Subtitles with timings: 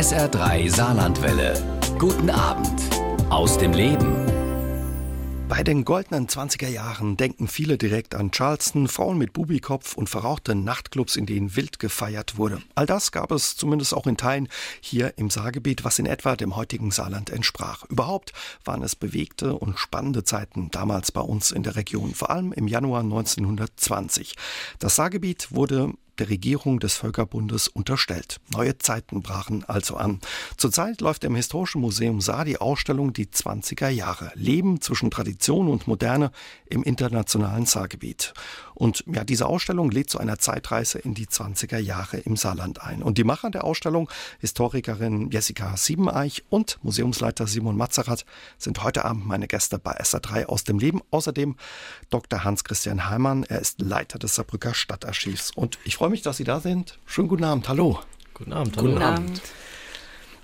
[0.00, 1.62] SR3 Saarlandwelle.
[1.98, 2.80] Guten Abend
[3.28, 4.16] aus dem Leben.
[5.46, 10.54] Bei den goldenen 20er Jahren denken viele direkt an Charleston, Frauen mit Bubikopf und verrauchte
[10.54, 12.62] Nachtclubs, in denen wild gefeiert wurde.
[12.74, 14.48] All das gab es zumindest auch in Teilen
[14.80, 17.84] hier im Saargebiet, was in etwa dem heutigen Saarland entsprach.
[17.90, 18.32] Überhaupt
[18.64, 22.68] waren es bewegte und spannende Zeiten damals bei uns in der Region, vor allem im
[22.68, 24.34] Januar 1920.
[24.78, 28.40] Das Saargebiet wurde der Regierung des Völkerbundes unterstellt.
[28.52, 30.20] Neue Zeiten brachen also an.
[30.56, 34.32] Zurzeit läuft im Historischen Museum Saar die Ausstellung Die 20er Jahre.
[34.34, 36.30] Leben zwischen Tradition und Moderne
[36.66, 38.34] im internationalen Saargebiet.
[38.74, 43.02] Und ja, diese Ausstellung lädt zu einer Zeitreise in die 20er Jahre im Saarland ein.
[43.02, 48.24] Und die Macher der Ausstellung, Historikerin Jessica Siebeneich und Museumsleiter Simon Mazerat,
[48.56, 51.02] sind heute Abend meine Gäste bei SA3 aus dem Leben.
[51.10, 51.56] Außerdem
[52.08, 52.44] Dr.
[52.44, 53.44] Hans-Christian Heimann.
[53.44, 55.50] Er ist Leiter des Saarbrücker Stadtarchivs.
[55.54, 56.98] Und ich freue mich, dass Sie da sind.
[57.06, 57.68] Schönen guten Abend.
[57.68, 58.00] Hallo.
[58.34, 58.76] Guten Abend.
[58.76, 58.88] Hallo.
[58.90, 59.42] Guten Abend.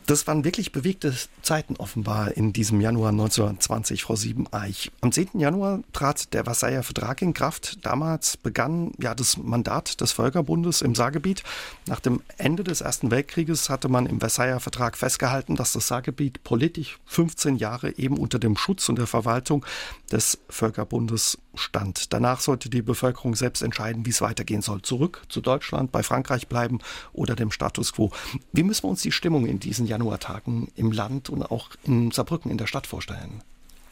[0.06, 1.12] Das waren wirklich bewegte
[1.42, 4.92] Zeiten offenbar in diesem Januar 1920, Frau Siebeneich.
[5.00, 5.40] Am 10.
[5.40, 7.84] Januar trat der Versailler Vertrag in Kraft.
[7.84, 11.42] Damals begann ja das Mandat des Völkerbundes im Saargebiet.
[11.88, 16.44] Nach dem Ende des Ersten Weltkrieges hatte man im Versailler Vertrag festgehalten, dass das Saargebiet
[16.44, 19.66] politisch 15 Jahre eben unter dem Schutz und der Verwaltung
[20.12, 22.12] des Völkerbundes stand.
[22.12, 24.82] Danach sollte die Bevölkerung selbst entscheiden, wie es weitergehen soll.
[24.82, 26.78] Zurück zu Deutschland, bei Frankreich bleiben
[27.12, 28.10] oder dem Status quo.
[28.52, 32.50] Wie müssen wir uns die Stimmung in diesen Januartagen im Land und auch in Saarbrücken
[32.50, 33.42] in der Stadt vorstellen?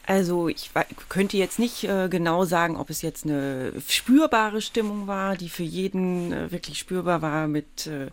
[0.07, 0.69] Also ich
[1.09, 5.63] könnte jetzt nicht äh, genau sagen, ob es jetzt eine spürbare Stimmung war, die für
[5.63, 8.11] jeden äh, wirklich spürbar war mit äh,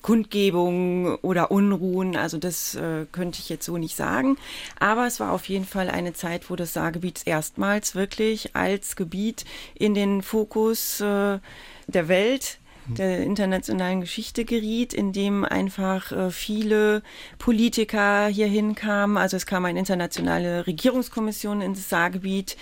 [0.00, 2.16] Kundgebungen oder Unruhen.
[2.16, 4.38] Also das äh, könnte ich jetzt so nicht sagen.
[4.78, 9.44] Aber es war auf jeden Fall eine Zeit, wo das Saargebiet erstmals wirklich als Gebiet
[9.74, 11.38] in den Fokus äh,
[11.86, 17.02] der Welt der internationalen Geschichte geriet, in dem einfach äh, viele
[17.38, 19.16] Politiker hierhin kamen.
[19.16, 22.56] Also es kam eine internationale Regierungskommission ins Saargebiet,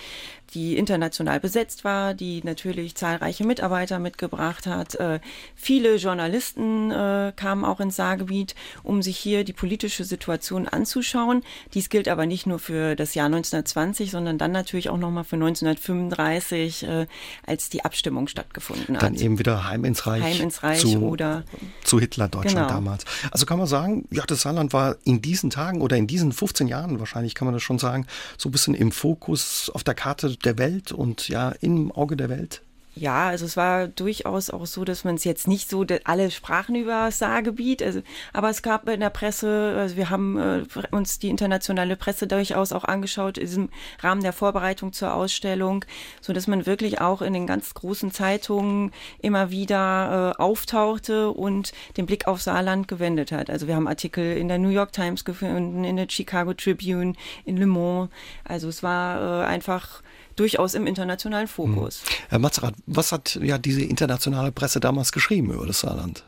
[0.53, 4.95] die international besetzt war, die natürlich zahlreiche Mitarbeiter mitgebracht hat.
[4.95, 5.19] Äh,
[5.55, 11.43] viele Journalisten äh, kamen auch ins Saargebiet, um sich hier die politische Situation anzuschauen.
[11.73, 15.35] Dies gilt aber nicht nur für das Jahr 1920, sondern dann natürlich auch nochmal für
[15.35, 17.07] 1935, äh,
[17.45, 19.03] als die Abstimmung stattgefunden hat.
[19.03, 20.23] Dann eben wieder Heim ins Reich.
[20.23, 21.43] Heim ins Reich zu, oder
[21.83, 22.67] zu Hitler-Deutschland Genau.
[22.67, 23.05] damals.
[23.31, 26.67] Also kann man sagen, ja, das Saarland war in diesen Tagen oder in diesen 15
[26.67, 28.05] Jahren wahrscheinlich, kann man das schon sagen,
[28.37, 32.29] so ein bisschen im Fokus auf der Karte der Welt und ja, im Auge der
[32.29, 32.61] Welt.
[32.95, 36.75] Ja, also es war durchaus auch so, dass man es jetzt nicht so, alle sprachen
[36.75, 41.17] über das Saargebiet, also, aber es gab in der Presse, also wir haben äh, uns
[41.17, 45.85] die internationale Presse durchaus auch angeschaut im Rahmen der Vorbereitung zur Ausstellung,
[46.21, 51.71] so dass man wirklich auch in den ganz großen Zeitungen immer wieder äh, auftauchte und
[51.97, 53.49] den Blick auf Saarland gewendet hat.
[53.49, 57.57] Also wir haben Artikel in der New York Times gefunden, in der Chicago Tribune, in
[57.57, 58.09] Le Mans.
[58.43, 60.03] Also es war äh, einfach
[60.35, 62.03] durchaus im internationalen Fokus.
[62.29, 66.23] Herr Mazerat, was hat ja diese internationale Presse damals geschrieben über das Saarland?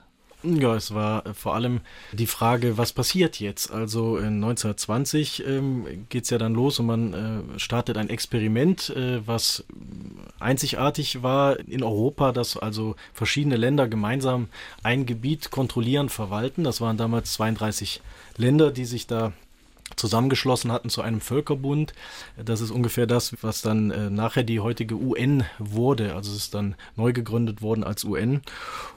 [0.46, 3.72] Ja, es war äh, vor allem die Frage, was passiert jetzt?
[3.72, 8.92] Also in 1920 ähm, geht es ja dann los und man äh, startet ein Experiment,
[8.92, 9.66] äh, was
[10.40, 14.50] einzigartig war in Europa, dass also verschiedene Länder gemeinsam
[14.84, 16.64] ein Gebiet kontrollieren, verwalten.
[16.64, 18.02] Das waren damals 32
[18.38, 19.34] Länder, die sich da
[19.96, 21.94] zusammengeschlossen hatten zu einem Völkerbund.
[22.44, 26.16] Das ist ungefähr das, was dann äh, nachher die heutige UN wurde.
[26.16, 28.42] Also es ist dann neu gegründet worden als UN.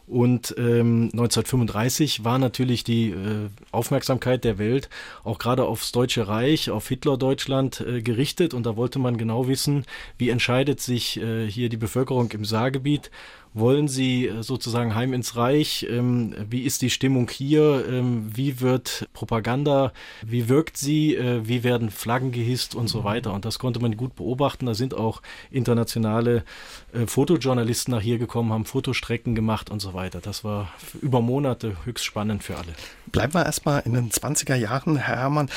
[0.07, 4.89] Und ähm, 1935 war natürlich die äh, Aufmerksamkeit der Welt
[5.23, 8.55] auch gerade aufs Deutsche Reich, auf Hitler-Deutschland äh, gerichtet.
[8.55, 9.85] Und da wollte man genau wissen,
[10.17, 13.11] wie entscheidet sich äh, hier die Bevölkerung im Saargebiet
[13.55, 15.87] wollen Sie äh, sozusagen heim ins Reich?
[15.89, 17.85] Ähm, wie ist die Stimmung hier?
[17.89, 19.93] Ähm, wie wird Propaganda?
[20.25, 21.15] Wie wirkt sie?
[21.15, 23.33] Äh, wie werden Flaggen gehisst und so weiter?
[23.33, 24.67] Und das konnte man gut beobachten.
[24.67, 26.45] Da sind auch internationale
[26.93, 30.21] äh, Fotojournalisten nach hier gekommen, haben Fotostrecken gemacht und so weiter.
[30.21, 32.75] Das war über Monate höchst spannend für alle.
[33.07, 35.51] Bleiben wir erstmal in den 20er Jahren, Herr Herrmann.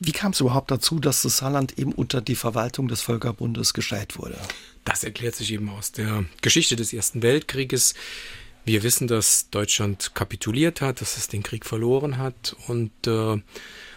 [0.00, 4.16] Wie kam es überhaupt dazu, dass das Saarland eben unter die Verwaltung des Völkerbundes gestellt
[4.16, 4.38] wurde?
[4.88, 7.92] Das erklärt sich eben aus der Geschichte des Ersten Weltkrieges.
[8.64, 12.56] Wir wissen, dass Deutschland kapituliert hat, dass es den Krieg verloren hat.
[12.68, 13.36] Und äh,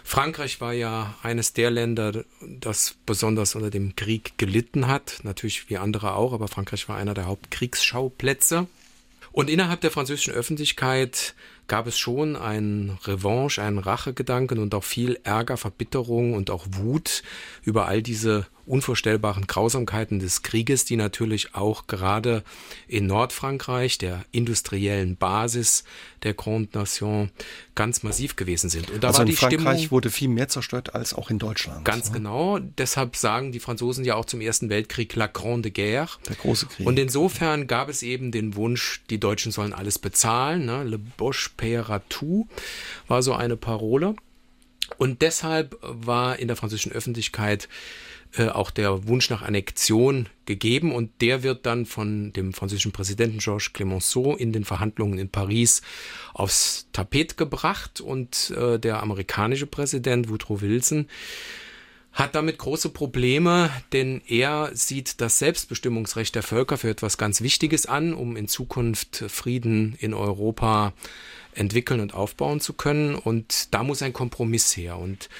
[0.04, 5.20] Frankreich war ja eines der Länder, das besonders unter dem Krieg gelitten hat.
[5.22, 8.66] Natürlich wie andere auch, aber Frankreich war einer der Hauptkriegsschauplätze.
[9.30, 11.34] Und innerhalb der französischen Öffentlichkeit
[11.68, 17.22] gab es schon einen Revanche, einen Rachegedanken und auch viel Ärger, Verbitterung und auch Wut
[17.62, 22.44] über all diese unvorstellbaren Grausamkeiten des Krieges, die natürlich auch gerade
[22.86, 25.84] in Nordfrankreich, der industriellen Basis
[26.22, 27.30] der Grande Nation,
[27.74, 28.90] ganz massiv gewesen sind.
[28.90, 31.84] Und da also war in Frankreich Stimmung, wurde viel mehr zerstört als auch in Deutschland.
[31.84, 32.18] Ganz ne?
[32.18, 32.58] genau.
[32.58, 36.08] Deshalb sagen die Franzosen ja auch zum Ersten Weltkrieg La Grande Guerre.
[36.28, 36.86] Der große Krieg.
[36.86, 40.66] Und insofern gab es eben den Wunsch, die Deutschen sollen alles bezahlen.
[40.66, 40.84] Ne?
[40.84, 42.46] Le Bosch paiera tout
[43.08, 44.14] war so eine Parole.
[44.98, 47.68] Und deshalb war in der französischen Öffentlichkeit
[48.36, 53.38] äh, auch der Wunsch nach Annexion gegeben und der wird dann von dem französischen Präsidenten
[53.38, 55.82] Georges Clemenceau in den Verhandlungen in Paris
[56.32, 61.08] aufs Tapet gebracht und äh, der amerikanische Präsident Woodrow Wilson
[62.12, 67.86] hat damit große Probleme, denn er sieht das Selbstbestimmungsrecht der Völker für etwas ganz Wichtiges
[67.86, 70.92] an, um in Zukunft Frieden in Europa
[71.54, 73.14] entwickeln und aufbauen zu können.
[73.14, 74.98] Und da muss ein Kompromiss her.
[74.98, 75.30] Und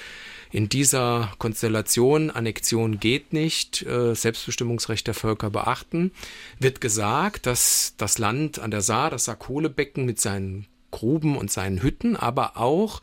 [0.53, 6.11] in dieser Konstellation, Annexion geht nicht, äh, Selbstbestimmungsrecht der Völker beachten,
[6.59, 11.81] wird gesagt, dass das Land an der Saar, das Saarkohlebecken mit seinen Gruben und seinen
[11.81, 13.01] Hütten, aber auch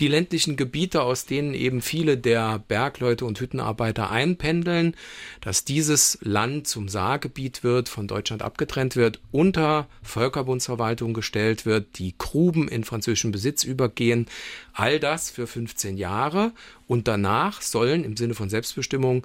[0.00, 4.96] die ländlichen Gebiete, aus denen eben viele der Bergleute und Hüttenarbeiter einpendeln,
[5.40, 12.14] dass dieses Land zum Saargebiet wird, von Deutschland abgetrennt wird, unter Völkerbundsverwaltung gestellt wird, die
[12.18, 14.26] Gruben in französischen Besitz übergehen,
[14.72, 16.52] all das für 15 Jahre.
[16.88, 19.24] Und danach sollen im Sinne von Selbstbestimmung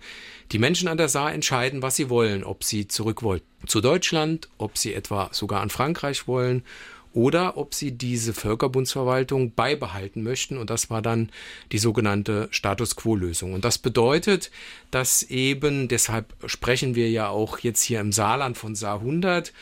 [0.51, 4.50] die Menschen an der Saar entscheiden, was sie wollen, ob sie zurück wollen zu Deutschland,
[4.57, 6.63] ob sie etwa sogar an Frankreich wollen
[7.13, 10.57] oder ob sie diese Völkerbundsverwaltung beibehalten möchten.
[10.57, 11.30] Und das war dann
[11.71, 13.54] die sogenannte Status Quo-Lösung.
[13.54, 14.51] Und das bedeutet,
[14.92, 19.54] dass eben, deshalb sprechen wir ja auch jetzt hier im Saarland von Saar 100,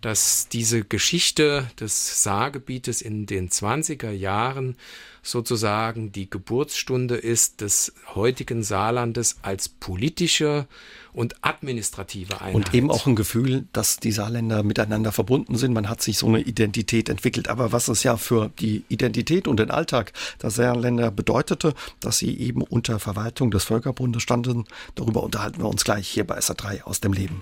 [0.00, 4.76] dass diese Geschichte des Saargebietes in den 20er Jahren
[5.22, 10.66] sozusagen die Geburtsstunde ist des heutigen Saarlandes als politische
[11.16, 12.54] und administrative Einheit.
[12.54, 15.72] Und eben auch ein Gefühl, dass die Saarländer miteinander verbunden sind.
[15.72, 17.48] Man hat sich so eine Identität entwickelt.
[17.48, 22.38] Aber was es ja für die Identität und den Alltag der Saarländer bedeutete, dass sie
[22.38, 24.64] eben unter Verwaltung des Völkerbundes standen,
[24.94, 27.40] darüber unterhalten wir uns gleich hier bei SA3 aus dem Leben.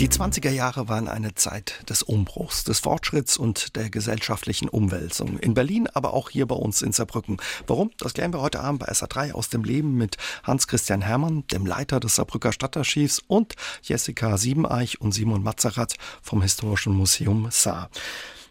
[0.00, 5.38] Die 20er Jahre waren eine Zeit des Umbruchs, des Fortschritts und der gesellschaftlichen Umwälzung.
[5.40, 7.36] In Berlin, aber auch hier bei uns in Saarbrücken.
[7.66, 7.90] Warum?
[7.98, 12.00] Das klären wir heute Abend bei SA3 aus dem Leben mit Hans-Christian Hermann, dem Leiter
[12.00, 17.90] des Saarbrücker Stadtarchivs und Jessica Siebeneich und Simon Matzerath vom Historischen Museum Saar.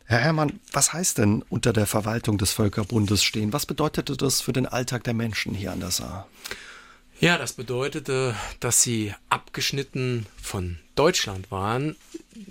[0.06, 3.54] Herr Hermann, was heißt denn unter der Verwaltung des Völkerbundes stehen?
[3.54, 6.28] Was bedeutete das für den Alltag der Menschen hier an der Saar?
[7.22, 11.98] Ja, das bedeutete, dass sie abgeschnitten von Deutschland waren.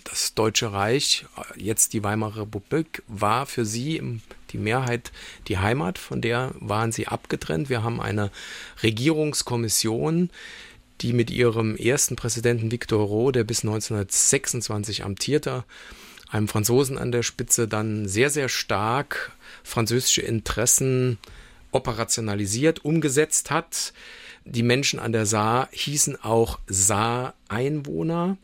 [0.04, 1.24] Das Deutsche Reich,
[1.56, 4.20] jetzt die Weimarer Republik, war für sie
[4.50, 5.10] die Mehrheit
[5.46, 7.70] die Heimat, von der waren sie abgetrennt.
[7.70, 8.30] Wir haben eine
[8.82, 10.28] Regierungskommission,
[11.00, 15.64] die mit ihrem ersten Präsidenten Victor Roh, der bis 1926 amtierte,
[16.28, 19.32] einem Franzosen an der Spitze, dann sehr, sehr stark
[19.62, 21.16] französische Interessen
[21.72, 23.94] operationalisiert, umgesetzt hat.
[24.50, 28.38] Die Menschen an der Saar hießen auch Saar-Einwohner.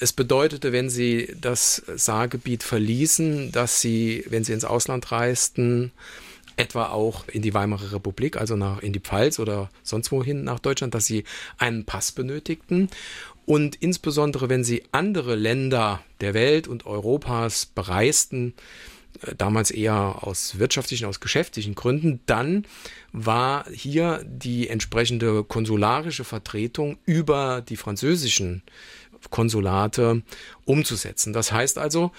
[0.00, 5.92] Es bedeutete, wenn sie das Saargebiet verließen, dass sie, wenn sie ins Ausland reisten,
[6.56, 10.60] etwa auch in die Weimarer Republik, also nach, in die Pfalz oder sonst wohin nach
[10.60, 11.24] Deutschland, dass sie
[11.58, 12.88] einen Pass benötigten.
[13.44, 18.54] Und insbesondere, wenn sie andere Länder der Welt und Europas bereisten,
[19.36, 22.66] damals eher aus wirtschaftlichen, aus geschäftlichen Gründen, dann
[23.12, 28.62] war hier die entsprechende konsularische Vertretung über die französischen
[29.30, 30.22] Konsulate
[30.64, 31.32] umzusetzen.
[31.32, 32.12] Das heißt also,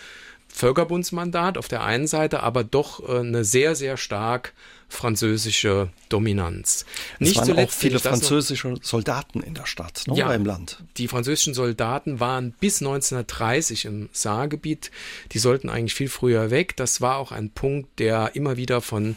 [0.48, 4.54] Völkerbundsmandat auf der einen Seite, aber doch äh, eine sehr, sehr stark
[4.90, 6.86] französische Dominanz.
[7.14, 10.84] Es Nicht waren zuletzt auch viele französische Soldaten in der Stadt, ne, ja, im Land.
[10.98, 14.92] Die französischen Soldaten waren bis 1930 im Saargebiet.
[15.32, 16.76] Die sollten eigentlich viel früher weg.
[16.76, 19.16] Das war auch ein Punkt, der immer wieder von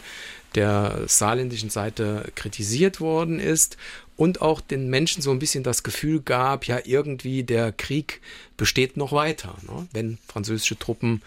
[0.55, 3.79] der saarländischen Seite kritisiert worden ist
[4.17, 8.21] und auch den Menschen so ein bisschen das Gefühl gab, ja irgendwie der Krieg
[8.57, 9.89] besteht noch weiter, ne?
[9.93, 11.23] wenn französische Truppen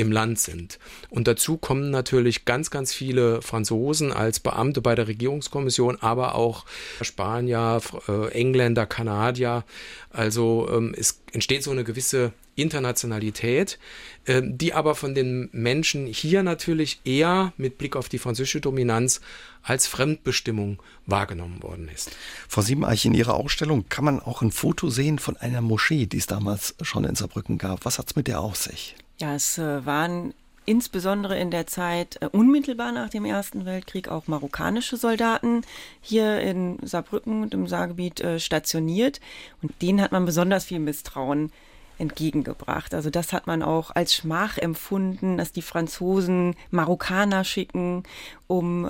[0.00, 0.78] im Land sind.
[1.10, 6.64] Und dazu kommen natürlich ganz, ganz viele Franzosen als Beamte bei der Regierungskommission, aber auch
[7.02, 9.64] Spanier, äh, Engländer, Kanadier.
[10.08, 13.78] Also ähm, es entsteht so eine gewisse Internationalität,
[14.24, 19.20] äh, die aber von den Menschen hier natürlich eher mit Blick auf die französische Dominanz
[19.62, 22.10] als Fremdbestimmung wahrgenommen worden ist.
[22.48, 26.16] Frau Siebeneich, in Ihrer Ausstellung kann man auch ein Foto sehen von einer Moschee, die
[26.16, 27.84] es damals schon in Saarbrücken gab.
[27.84, 28.96] Was hat es mit der auf sich?
[29.20, 30.32] Ja, es äh, waren
[30.64, 35.60] insbesondere in der Zeit äh, unmittelbar nach dem Ersten Weltkrieg auch marokkanische Soldaten
[36.00, 39.20] hier in Saarbrücken und im Saargebiet äh, stationiert.
[39.60, 41.52] Und denen hat man besonders viel Misstrauen
[41.98, 42.94] entgegengebracht.
[42.94, 48.04] Also das hat man auch als Schmach empfunden, dass die Franzosen Marokkaner schicken,
[48.46, 48.84] um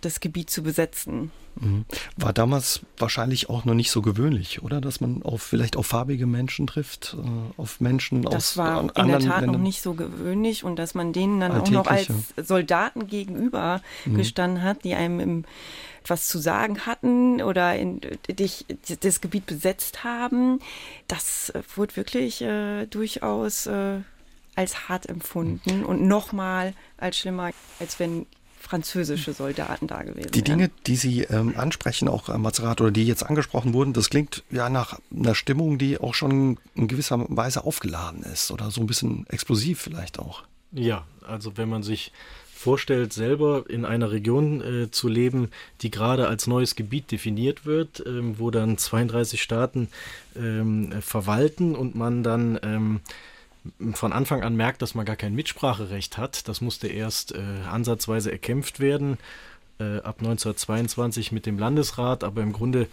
[0.00, 1.30] das Gebiet zu besetzen.
[1.60, 1.84] Mhm.
[2.16, 4.80] War damals wahrscheinlich auch noch nicht so gewöhnlich, oder?
[4.80, 8.80] Dass man auf vielleicht auf farbige Menschen trifft, äh, auf Menschen das aus Das war
[8.80, 9.52] in der Tat Ländern.
[9.52, 14.16] noch nicht so gewöhnlich und dass man denen dann auch noch als Soldaten gegenüber mhm.
[14.16, 15.44] gestanden hat, die einem im
[16.08, 18.66] was zu sagen hatten oder in, dich,
[19.00, 20.58] das Gebiet besetzt haben,
[21.06, 24.00] das wurde wirklich äh, durchaus äh,
[24.54, 28.26] als hart empfunden und nochmal als schlimmer, als wenn
[28.62, 33.04] französische Soldaten da gewesen Die Dinge, die Sie ähm, ansprechen, auch äh, Mazerat, oder die
[33.04, 37.64] jetzt angesprochen wurden, das klingt ja nach einer Stimmung, die auch schon in gewisser Weise
[37.64, 40.44] aufgeladen ist oder so ein bisschen explosiv vielleicht auch.
[40.70, 42.12] Ja, also wenn man sich
[42.62, 45.50] vorstellt, selber in einer Region äh, zu leben,
[45.80, 49.88] die gerade als neues Gebiet definiert wird, ähm, wo dann 32 Staaten
[50.36, 53.00] ähm, verwalten und man dann ähm,
[53.94, 56.48] von Anfang an merkt, dass man gar kein Mitspracherecht hat.
[56.48, 59.18] Das musste erst äh, ansatzweise erkämpft werden,
[59.78, 62.88] äh, ab 1922 mit dem Landesrat, aber im Grunde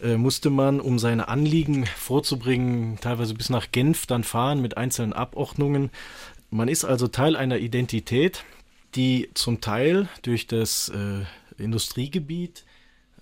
[0.00, 5.12] äh, musste man, um seine Anliegen vorzubringen, teilweise bis nach Genf dann fahren mit einzelnen
[5.12, 5.90] Abordnungen.
[6.50, 8.44] Man ist also Teil einer Identität,
[8.94, 11.24] die zum Teil durch das äh,
[11.62, 12.64] Industriegebiet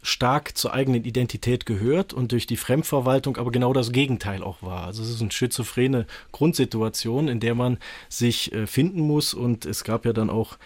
[0.03, 4.85] stark zur eigenen Identität gehört und durch die Fremdverwaltung aber genau das Gegenteil auch war.
[4.85, 7.79] Also es ist eine schizophrene Grundsituation, in der man
[8.09, 10.59] sich äh, finden muss und es gab ja dann auch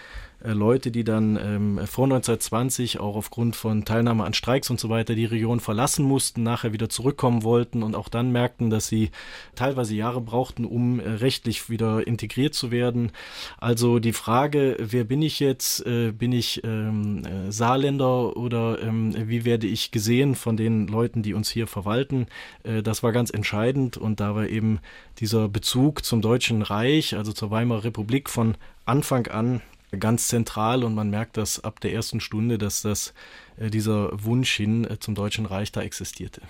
[0.45, 5.15] Leute, die dann ähm, vor 1920 auch aufgrund von Teilnahme an Streiks und so weiter
[5.15, 9.11] die Region verlassen mussten, nachher wieder zurückkommen wollten und auch dann merkten, dass sie
[9.55, 13.13] teilweise Jahre brauchten, um äh, rechtlich wieder integriert zu werden.
[13.59, 15.85] Also die Frage, wer bin ich jetzt?
[15.87, 21.23] Äh, bin ich ähm, äh, Saarländer oder ähm, wie werde ich gesehen von den Leuten,
[21.23, 22.27] die uns hier verwalten?
[22.63, 24.81] Äh, das war ganz entscheidend und da war eben
[25.19, 29.63] dieser Bezug zum Deutschen Reich, also zur Weimarer Republik von Anfang an
[29.99, 33.15] ganz zentral und man merkt das ab der ersten Stunde, dass das,
[33.57, 36.43] äh, dieser Wunsch hin äh, zum Deutschen Reich da existierte.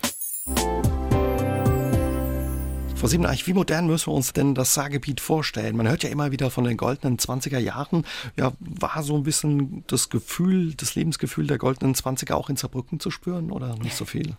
[2.97, 5.77] Frau Siebeneich, wie modern müssen wir uns denn das Saargebiet vorstellen?
[5.77, 8.07] Man hört ja immer wieder von den goldenen 20er Jahren.
[8.37, 12.99] Ja, war so ein bisschen das Gefühl, das Lebensgefühl der goldenen 20er auch in Saarbrücken
[12.99, 14.37] zu spüren oder nicht so viel?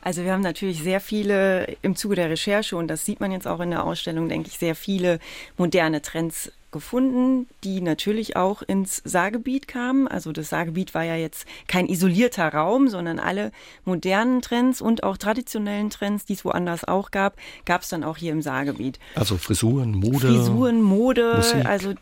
[0.00, 3.46] Also wir haben natürlich sehr viele im Zuge der Recherche und das sieht man jetzt
[3.46, 5.18] auch in der Ausstellung, denke ich, sehr viele
[5.56, 10.08] moderne Trends gefunden, die natürlich auch ins Saargebiet kamen.
[10.08, 13.50] Also das Saargebiet war ja jetzt kein isolierter Raum, sondern alle
[13.86, 18.18] modernen Trends und auch traditionellen Trends, die es woanders auch gab, gab es dann auch
[18.18, 18.98] hier im Saargebiet.
[19.14, 20.28] Also Frisuren, Mode.
[20.28, 21.66] Frisuren, Mode, Musik.
[21.66, 21.94] also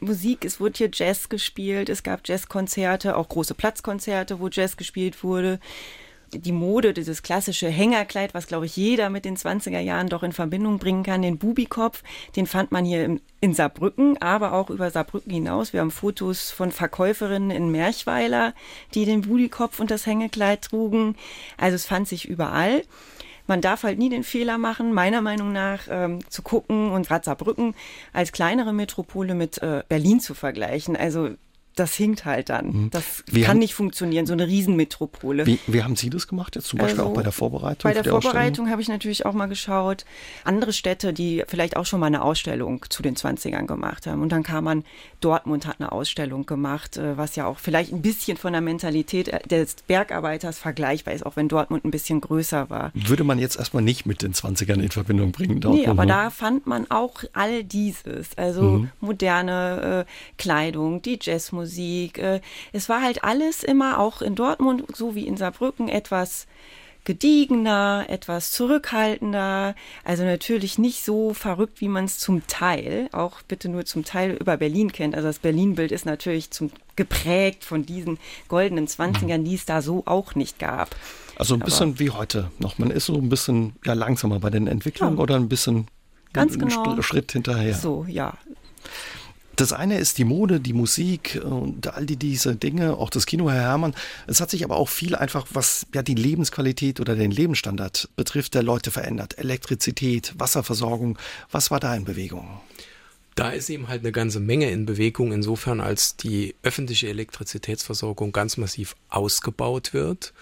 [0.00, 5.22] Musik, es wurde hier Jazz gespielt, es gab Jazzkonzerte, auch große Platzkonzerte, wo Jazz gespielt
[5.22, 5.60] wurde
[6.32, 10.32] die Mode, dieses klassische Hängerkleid, was glaube ich jeder mit den 20er Jahren doch in
[10.32, 12.02] Verbindung bringen kann, den Bubikopf,
[12.36, 15.72] den fand man hier in Saarbrücken, aber auch über Saarbrücken hinaus.
[15.72, 18.54] Wir haben Fotos von Verkäuferinnen in Merchweiler,
[18.94, 21.16] die den Bubikopf und das Hängekleid trugen.
[21.56, 22.82] Also es fand sich überall.
[23.46, 27.24] Man darf halt nie den Fehler machen, meiner Meinung nach, ähm, zu gucken und gerade
[27.24, 27.74] Saarbrücken
[28.12, 30.96] als kleinere Metropole mit äh, Berlin zu vergleichen.
[30.96, 31.30] Also
[31.78, 32.66] das hinkt halt dann.
[32.66, 32.90] Mhm.
[32.90, 35.46] Das wie kann haben, nicht funktionieren, so eine Riesenmetropole.
[35.46, 37.88] Wie, wie, haben Sie das gemacht jetzt zum Beispiel also, auch bei der Vorbereitung?
[37.88, 40.04] Bei der, der Vorbereitung habe ich natürlich auch mal geschaut,
[40.44, 44.22] andere Städte, die vielleicht auch schon mal eine Ausstellung zu den 20ern gemacht haben.
[44.22, 44.84] Und dann kam man,
[45.20, 49.30] Dortmund hat eine Ausstellung gemacht, äh, was ja auch vielleicht ein bisschen von der Mentalität
[49.50, 52.92] des Bergarbeiters vergleichbar ist, auch wenn Dortmund ein bisschen größer war.
[52.94, 55.60] Würde man jetzt erstmal nicht mit den 20ern in Verbindung bringen.
[55.60, 56.12] Dortmund, nee, aber ne?
[56.12, 58.36] da fand man auch all dieses.
[58.36, 58.90] Also mhm.
[59.00, 62.18] moderne äh, Kleidung, die Jazzmusik, Musik.
[62.18, 62.40] Äh,
[62.72, 66.46] es war halt alles immer, auch in Dortmund, so wie in Saarbrücken, etwas
[67.04, 73.70] gediegener, etwas zurückhaltender, also natürlich nicht so verrückt, wie man es zum Teil, auch bitte
[73.70, 75.14] nur zum Teil über Berlin kennt.
[75.14, 80.02] Also das Berlin-Bild ist natürlich zum, geprägt von diesen goldenen Zwanzigern, die es da so
[80.04, 80.94] auch nicht gab.
[81.36, 82.76] Also ein bisschen Aber, wie heute noch.
[82.78, 85.22] Man ist so ein bisschen ja, langsamer bei den Entwicklungen ja.
[85.22, 85.86] oder ein bisschen
[86.34, 87.00] Ganz einen genau.
[87.00, 87.74] Schritt hinterher.
[87.74, 88.34] So, ja.
[89.58, 93.50] Das eine ist die Mode, die Musik und all die, diese Dinge, auch das Kino,
[93.50, 93.92] Herr Herrmann.
[94.28, 98.54] Es hat sich aber auch viel einfach, was ja die Lebensqualität oder den Lebensstandard betrifft,
[98.54, 99.36] der Leute verändert.
[99.36, 101.18] Elektrizität, Wasserversorgung.
[101.50, 102.60] Was war da in Bewegung?
[103.38, 108.56] da ist eben halt eine ganze Menge in Bewegung, insofern als die öffentliche Elektrizitätsversorgung ganz
[108.56, 110.32] massiv ausgebaut wird,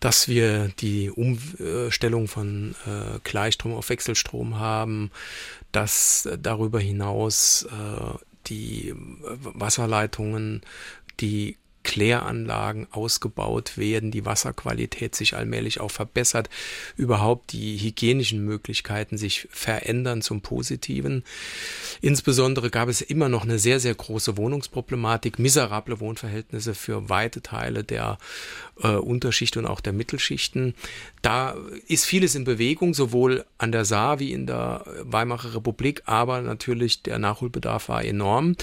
[0.00, 5.10] dass wir die Umstellung von äh, Gleichstrom auf Wechselstrom haben,
[5.72, 10.62] dass darüber hinaus äh, die Wasserleitungen,
[11.20, 11.56] die
[11.88, 16.50] Kläranlagen ausgebaut werden, die Wasserqualität sich allmählich auch verbessert,
[16.98, 21.24] überhaupt die hygienischen Möglichkeiten sich verändern zum Positiven.
[22.02, 27.84] Insbesondere gab es immer noch eine sehr, sehr große Wohnungsproblematik, miserable Wohnverhältnisse für weite Teile
[27.84, 28.18] der
[28.82, 30.74] äh, Unterschicht und auch der Mittelschichten.
[31.22, 36.42] Da ist vieles in Bewegung, sowohl an der Saar wie in der Weimarer Republik, aber
[36.42, 38.56] natürlich der Nachholbedarf war enorm.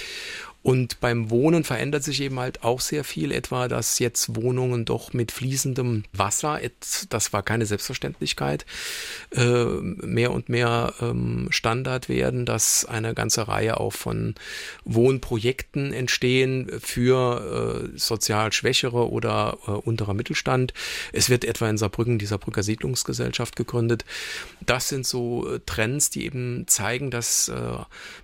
[0.66, 5.14] Und beim Wohnen verändert sich eben halt auch sehr viel, etwa, dass jetzt Wohnungen doch
[5.14, 6.60] mit fließendem Wasser,
[7.10, 8.66] das war keine Selbstverständlichkeit,
[9.36, 14.34] äh, mehr und mehr ähm, Standard werden, dass eine ganze Reihe auch von
[14.86, 20.74] Wohnprojekten entstehen für äh, sozial Schwächere oder äh, unterer Mittelstand.
[21.14, 24.04] Es wird etwa in Saarbrücken die Saarbrücker Siedlungsgesellschaft gegründet.
[24.66, 27.52] Das sind so Trends, die eben zeigen, dass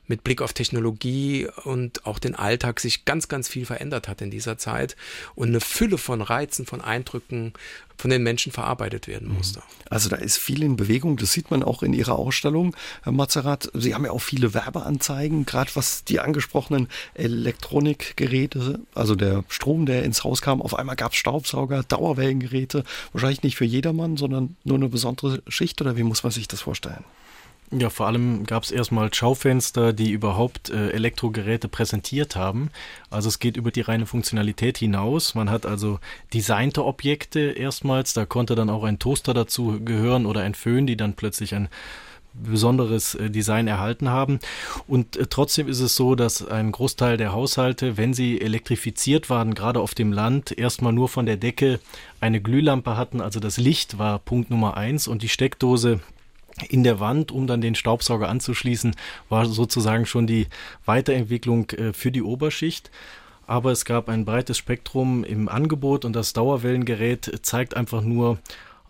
[0.07, 4.31] mit Blick auf Technologie und auch den Alltag sich ganz, ganz viel verändert hat in
[4.31, 4.95] dieser Zeit
[5.35, 7.53] und eine Fülle von Reizen, von Eindrücken
[8.01, 9.35] von den Menschen verarbeitet werden mhm.
[9.35, 9.61] musste.
[9.89, 13.69] Also da ist viel in Bewegung, das sieht man auch in Ihrer Ausstellung, Herr Mazerat.
[13.75, 20.03] Sie haben ja auch viele Werbeanzeigen, gerade was die angesprochenen Elektronikgeräte, also der Strom, der
[20.03, 22.83] ins Haus kam, auf einmal gab es Staubsauger, Dauerwellengeräte,
[23.13, 26.61] wahrscheinlich nicht für jedermann, sondern nur eine besondere Schicht oder wie muss man sich das
[26.61, 27.03] vorstellen?
[27.73, 32.69] Ja, vor allem gab es erstmal Schaufenster, die überhaupt äh, Elektrogeräte präsentiert haben.
[33.09, 35.35] Also es geht über die reine Funktionalität hinaus.
[35.35, 35.99] Man hat also
[36.33, 40.97] designte Objekte erstmals, da konnte dann auch ein Toaster dazu gehören oder ein Föhn, die
[40.97, 41.69] dann plötzlich ein
[42.33, 44.39] besonderes äh, Design erhalten haben.
[44.87, 49.53] Und äh, trotzdem ist es so, dass ein Großteil der Haushalte, wenn sie elektrifiziert waren,
[49.53, 51.79] gerade auf dem Land, erstmal nur von der Decke
[52.19, 53.21] eine Glühlampe hatten.
[53.21, 56.01] Also das Licht war Punkt Nummer eins und die Steckdose
[56.69, 58.95] in der Wand, um dann den Staubsauger anzuschließen,
[59.29, 60.47] war sozusagen schon die
[60.85, 62.91] Weiterentwicklung äh, für die Oberschicht.
[63.47, 68.39] Aber es gab ein breites Spektrum im Angebot und das Dauerwellengerät zeigt einfach nur,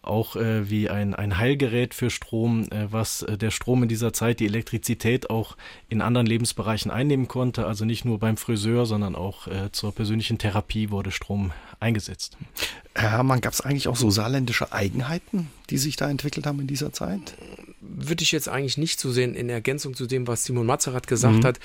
[0.03, 4.13] auch äh, wie ein, ein Heilgerät für Strom, äh, was äh, der Strom in dieser
[4.13, 5.55] Zeit, die Elektrizität auch
[5.89, 7.67] in anderen Lebensbereichen einnehmen konnte.
[7.67, 12.37] Also nicht nur beim Friseur, sondern auch äh, zur persönlichen Therapie wurde Strom eingesetzt.
[12.96, 16.68] Herr Herrmann, gab es eigentlich auch so saarländische Eigenheiten, die sich da entwickelt haben in
[16.68, 17.35] dieser Zeit?
[17.79, 21.37] Würde ich jetzt eigentlich nicht so sehen, in Ergänzung zu dem, was Simon Mazerat gesagt
[21.37, 21.46] mhm.
[21.46, 21.59] hat.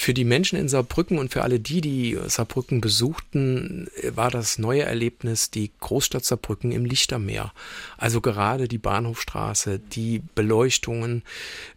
[0.00, 4.82] Für die Menschen in Saarbrücken und für alle die, die Saarbrücken besuchten, war das neue
[4.82, 7.52] Erlebnis die Großstadt Saarbrücken im Lichtermeer.
[7.96, 11.24] Also gerade die Bahnhofstraße, die Beleuchtungen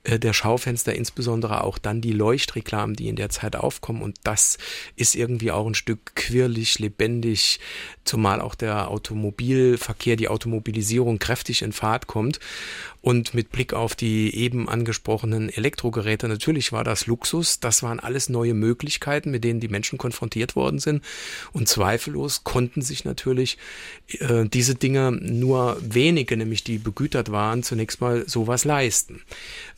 [0.04, 4.04] äh, der Schaufenster, insbesondere auch dann die Leuchtreklamen, die in der Zeit aufkommen.
[4.04, 4.60] Und das
[4.96, 7.60] ist irgendwie auch ein Stück quirlig, lebendig,
[8.06, 12.40] zumal auch der Automobilverkehr, die Automobilisierung kräftig in Fahrt kommt.
[13.02, 17.60] Und mit Blick auf die eben angesprochenen Elektrogeräte, natürlich war das Luxus.
[17.60, 21.02] Das waren alles neue Möglichkeiten, mit denen die Menschen konfrontiert worden sind.
[21.54, 23.58] Und zweifellos konnten sich natürlich
[24.20, 29.22] äh, diese Dinge nur wenige, nämlich die begütert waren, zunächst mal sowas leisten.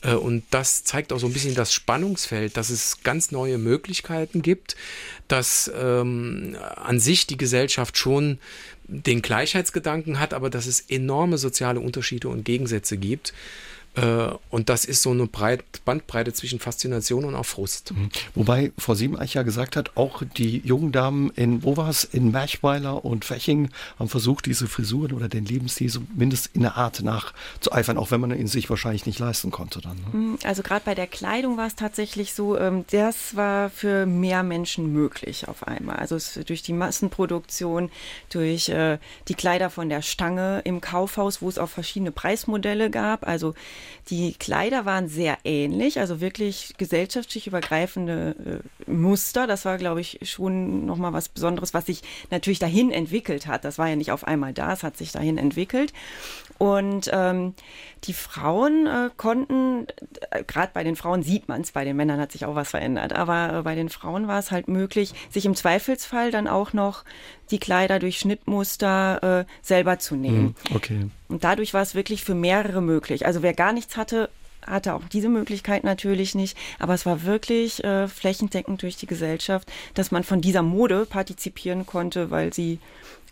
[0.01, 4.41] Äh, und das zeigt auch so ein bisschen das Spannungsfeld, dass es ganz neue Möglichkeiten
[4.41, 4.75] gibt,
[5.27, 8.39] dass ähm, an sich die Gesellschaft schon
[8.87, 13.33] den Gleichheitsgedanken hat, aber dass es enorme soziale Unterschiede und Gegensätze gibt.
[13.95, 17.93] Äh, und das ist so eine Breit Bandbreite zwischen Faszination und auch Frust.
[17.93, 18.09] Mhm.
[18.35, 22.31] Wobei Frau Siebeneich ja gesagt hat, auch die jungen Damen in, wo war es, in
[22.31, 27.97] Merchweiler und Feching haben versucht, diese Frisuren oder den Lebensstil zumindest in der Art nachzueifern,
[27.97, 29.97] auch wenn man ihn sich wahrscheinlich nicht leisten konnte dann.
[29.97, 30.03] Ne?
[30.13, 34.43] Mhm, also gerade bei der Kleidung war es tatsächlich so, ähm, das war für mehr
[34.43, 35.97] Menschen möglich auf einmal.
[35.97, 37.91] Also durch die Massenproduktion,
[38.29, 43.27] durch äh, die Kleider von der Stange im Kaufhaus, wo es auch verschiedene Preismodelle gab.
[43.27, 43.53] Also
[44.09, 49.47] die Kleider waren sehr ähnlich, also wirklich gesellschaftlich übergreifende äh, Muster.
[49.47, 53.65] Das war, glaube ich, schon nochmal was Besonderes, was sich natürlich dahin entwickelt hat.
[53.65, 55.93] Das war ja nicht auf einmal da, es hat sich dahin entwickelt.
[56.57, 57.55] Und ähm,
[58.05, 59.87] die Frauen äh, konnten,
[60.31, 62.69] äh, gerade bei den Frauen sieht man es, bei den Männern hat sich auch was
[62.69, 66.73] verändert, aber äh, bei den Frauen war es halt möglich, sich im Zweifelsfall dann auch
[66.73, 67.03] noch
[67.53, 70.55] die Kleider durch Schnittmuster äh, selber zu nähen.
[70.67, 71.05] Hm, okay.
[71.29, 73.25] Und dadurch war es wirklich für mehrere möglich.
[73.25, 74.29] Also wer gar nichts hatte,
[74.65, 79.71] hatte auch diese Möglichkeit natürlich nicht, aber es war wirklich äh, flächendeckend durch die Gesellschaft,
[79.93, 82.79] dass man von dieser Mode partizipieren konnte, weil sie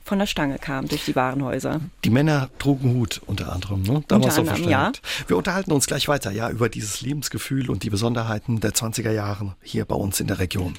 [0.03, 1.79] von der Stange kam durch die Warenhäuser.
[2.03, 4.03] Die Männer trugen Hut unter anderem, ne?
[4.07, 4.91] Damals unter anderem, ja.
[5.27, 9.55] Wir unterhalten uns gleich weiter, ja, über dieses Lebensgefühl und die Besonderheiten der 20er Jahre
[9.61, 10.77] hier bei uns in der Region.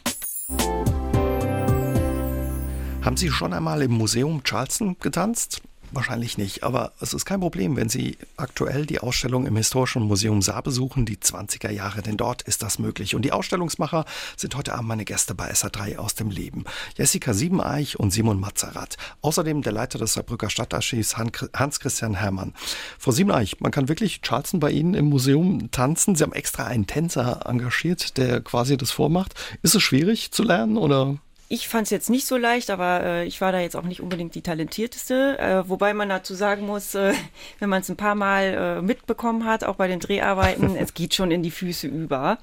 [3.04, 5.60] Haben Sie schon einmal im Museum Charleston getanzt?
[5.90, 10.40] Wahrscheinlich nicht, aber es ist kein Problem, wenn Sie aktuell die Ausstellung im Historischen Museum
[10.40, 13.16] Saar besuchen, die 20er Jahre, denn dort ist das möglich.
[13.16, 14.04] Und die Ausstellungsmacher
[14.36, 16.64] sind heute Abend meine Gäste bei SA3 aus dem Leben.
[16.96, 18.96] Jessica Siebeneich und Simon Mazerat.
[19.20, 22.54] Außerdem der Leiter des Saarbrücker Stadtarchivs Hans-Christian Herrmann.
[23.00, 26.14] Frau Siebeneich, man kann wirklich Charleston bei Ihnen im Museum tanzen.
[26.14, 29.34] Sie haben extra einen Tänzer engagiert, der quasi das vormacht.
[29.60, 31.18] Ist es schwierig zu lernen oder?
[31.52, 34.00] Ich fand es jetzt nicht so leicht, aber äh, ich war da jetzt auch nicht
[34.00, 35.38] unbedingt die talentierteste.
[35.38, 37.12] Äh, wobei man dazu sagen muss, äh,
[37.58, 41.12] wenn man es ein paar Mal äh, mitbekommen hat, auch bei den Dreharbeiten, es geht
[41.12, 42.38] schon in die Füße über.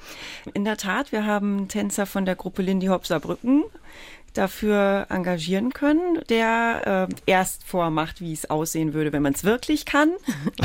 [0.54, 3.63] In der Tat, wir haben Tänzer von der Gruppe Lindy Hop Saarbrücken
[4.34, 9.86] dafür engagieren können, der äh, erst vormacht, wie es aussehen würde, wenn man es wirklich
[9.86, 10.12] kann,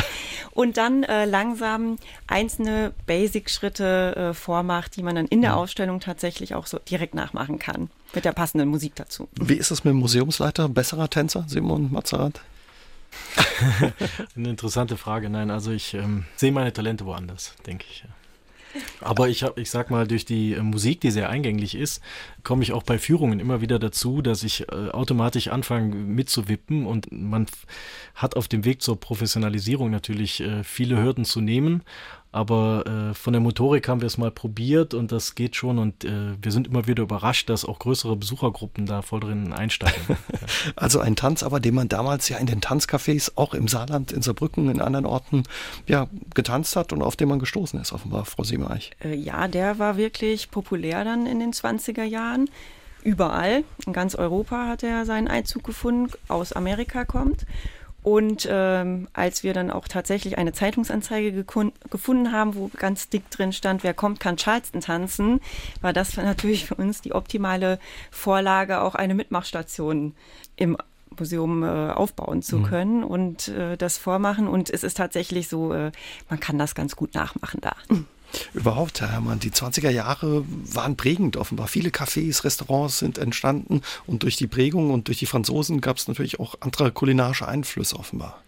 [0.53, 6.55] und dann äh, langsam einzelne Basic-Schritte äh, vormacht, die man dann in der Ausstellung tatsächlich
[6.55, 9.29] auch so direkt nachmachen kann, mit der passenden Musik dazu.
[9.41, 10.69] Wie ist es mit dem Museumsleiter?
[10.69, 12.41] Besserer Tänzer, Simon Mazerat?
[14.37, 15.31] Eine interessante Frage.
[15.31, 18.01] Nein, also ich ähm, sehe meine Talente woanders, denke ich.
[18.01, 18.11] Ja.
[19.01, 22.03] Aber ich habe, ich sag mal, durch die äh, Musik, die sehr eingänglich ist,
[22.43, 27.11] komme ich auch bei Führungen immer wieder dazu, dass ich äh, automatisch anfange mitzuwippen und
[27.13, 27.47] man
[28.15, 31.83] hat auf dem Weg zur Professionalisierung natürlich äh, viele Hürden zu nehmen.
[32.35, 36.05] Aber äh, von der Motorik haben wir es mal probiert und das geht schon und
[36.05, 40.17] äh, wir sind immer wieder überrascht, dass auch größere Besuchergruppen da voll drin einsteigen.
[40.75, 44.21] also ein Tanz, aber den man damals ja in den Tanzcafés, auch im Saarland, in
[44.21, 45.45] Saarbrücken, in anderen Orten,
[45.87, 48.91] ja, getanzt hat und auf den man gestoßen ist, offenbar, Frau Siemereich.
[49.05, 52.51] Äh, ja, der war wirklich populär dann in den 20er Jahren
[53.05, 53.63] überall.
[53.87, 57.47] In ganz Europa hat er seinen Einzug gefunden, aus Amerika kommt.
[58.05, 63.55] Und ähm, als wir dann auch tatsächlich eine Zeitungsanzeige gefunden haben, wo ganz dick drin
[63.55, 65.41] stand, wer kommt, kann Charleston tanzen,
[65.81, 67.79] war das natürlich für uns die optimale
[68.11, 70.15] Vorlage, auch eine Mitmachstation
[70.57, 70.77] im
[71.19, 72.65] Museum äh, aufbauen zu mhm.
[72.65, 74.49] können und äh, das vormachen.
[74.49, 75.91] Und es ist tatsächlich so, äh,
[76.29, 77.75] man kann das ganz gut nachmachen da.
[78.53, 81.69] Überhaupt, Herr Herrmann, die 20er Jahre waren prägend offenbar.
[81.69, 86.09] Viele Cafés, Restaurants sind entstanden und durch die Prägung und durch die Franzosen gab es
[86.09, 88.43] natürlich auch andere kulinarische Einflüsse offenbar.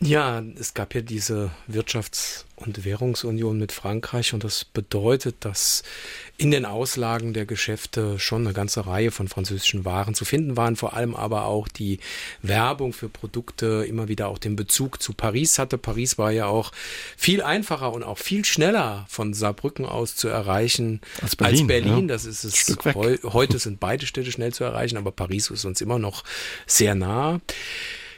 [0.00, 5.82] Ja, es gab ja diese Wirtschafts- und Währungsunion mit Frankreich und das bedeutet, dass
[6.36, 10.76] in den Auslagen der Geschäfte schon eine ganze Reihe von französischen Waren zu finden waren,
[10.76, 11.98] vor allem aber auch die
[12.42, 15.78] Werbung für Produkte immer wieder auch den Bezug zu Paris hatte.
[15.78, 16.70] Paris war ja auch
[17.16, 21.58] viel einfacher und auch viel schneller von Saarbrücken aus zu erreichen als Berlin.
[21.58, 22.08] Als Berlin.
[22.08, 22.14] Ja.
[22.14, 22.76] Das ist es.
[22.94, 26.22] Heu heute sind beide Städte schnell zu erreichen, aber Paris ist uns immer noch
[26.66, 27.40] sehr nah.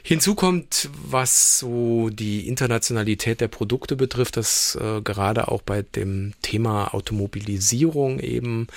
[0.03, 6.33] Hinzu kommt, was so die Internationalität der Produkte betrifft, dass äh, gerade auch bei dem
[6.41, 8.67] Thema Automobilisierung eben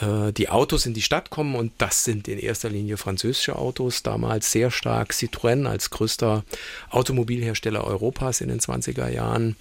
[0.00, 4.02] äh, die Autos in die Stadt kommen und das sind in erster Linie französische Autos,
[4.02, 6.44] damals sehr stark Citroën als größter
[6.90, 9.56] Automobilhersteller Europas in den 20er Jahren.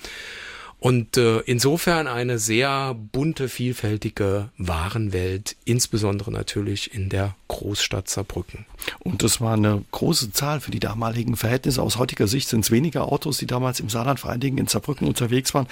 [0.82, 8.66] Und äh, insofern eine sehr bunte, vielfältige Warenwelt, insbesondere natürlich in der Großstadt Saarbrücken.
[9.00, 11.82] Und das war eine große Zahl für die damaligen Verhältnisse.
[11.82, 14.68] Aus heutiger Sicht sind es weniger Autos, die damals im Saarland, vor allen Dingen in
[14.68, 15.68] Saarbrücken unterwegs waren.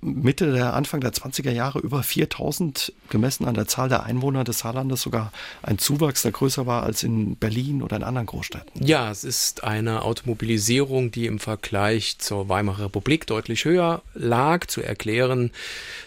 [0.00, 4.60] Mitte der Anfang der 20er Jahre über 4000 gemessen an der Zahl der Einwohner des
[4.60, 5.30] Saarlandes sogar
[5.62, 8.86] ein Zuwachs, der größer war als in Berlin oder in anderen Großstädten.
[8.86, 14.66] Ja, es ist eine Automobilisierung, die im Vergleich zur Weimarer Republik deutlich höher lag.
[14.66, 15.50] Zu erklären,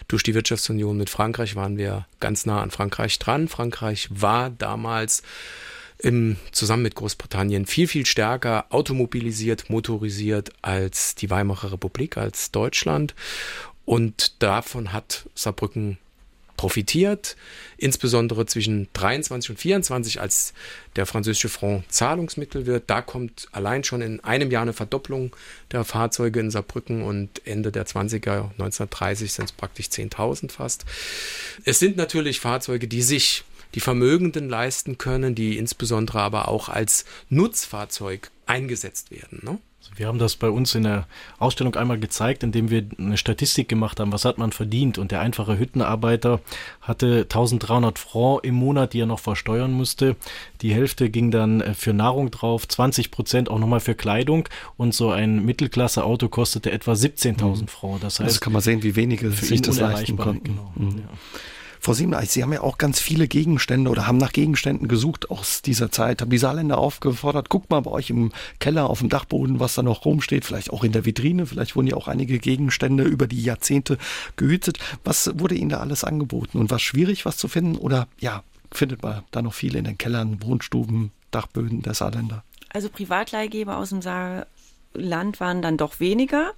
[0.08, 3.48] durch die Wirtschaftsunion mit Frankreich waren wir ganz nah an Frankreich dran.
[3.48, 5.22] Frankreich war damals
[5.98, 13.14] im, zusammen mit Großbritannien viel, viel stärker automobilisiert, motorisiert als die Weimarer Republik, als Deutschland.
[13.84, 15.98] Und davon hat Saarbrücken
[16.62, 17.36] profitiert,
[17.76, 20.54] insbesondere zwischen 23 und 24, als
[20.94, 22.84] der französische Franc Zahlungsmittel wird.
[22.86, 25.34] Da kommt allein schon in einem Jahr eine Verdopplung
[25.72, 30.84] der Fahrzeuge in Saarbrücken und Ende der 20er, 1930 sind es praktisch 10.000 fast.
[31.64, 33.42] Es sind natürlich Fahrzeuge, die sich
[33.74, 39.40] die Vermögenden leisten können, die insbesondere aber auch als Nutzfahrzeug eingesetzt werden.
[39.42, 39.58] Ne?
[39.94, 41.06] Wir haben das bei uns in der
[41.38, 44.98] Ausstellung einmal gezeigt, indem wir eine Statistik gemacht haben, was hat man verdient.
[44.98, 46.40] Und der einfache Hüttenarbeiter
[46.80, 50.16] hatte 1300 Franc im Monat, die er noch versteuern musste.
[50.62, 54.48] Die Hälfte ging dann äh, für Nahrung drauf, 20 Prozent auch nochmal für Kleidung.
[54.76, 57.66] Und so ein Mittelklasse-Auto kostete etwa 17.000 mhm.
[57.68, 58.00] Franc.
[58.00, 60.44] Das heißt, also kann man sehen, wie wenige sich das leisten konnten.
[60.44, 60.72] Genau.
[60.76, 60.98] Mhm.
[60.98, 61.04] Ja.
[61.84, 65.62] Frau Siebeneich, Sie haben ja auch ganz viele Gegenstände oder haben nach Gegenständen gesucht aus
[65.62, 69.58] dieser Zeit, haben die Saarländer aufgefordert, guckt mal bei euch im Keller auf dem Dachboden,
[69.58, 73.02] was da noch rumsteht, vielleicht auch in der Vitrine, vielleicht wurden ja auch einige Gegenstände
[73.02, 73.98] über die Jahrzehnte
[74.36, 74.78] gehütet.
[75.02, 79.02] Was wurde Ihnen da alles angeboten und war schwierig, was zu finden oder ja, findet
[79.02, 82.44] man da noch viel in den Kellern, Wohnstuben, Dachböden der Saarländer?
[82.68, 86.52] Also Privatleihgeber aus dem Saarland waren dann doch weniger.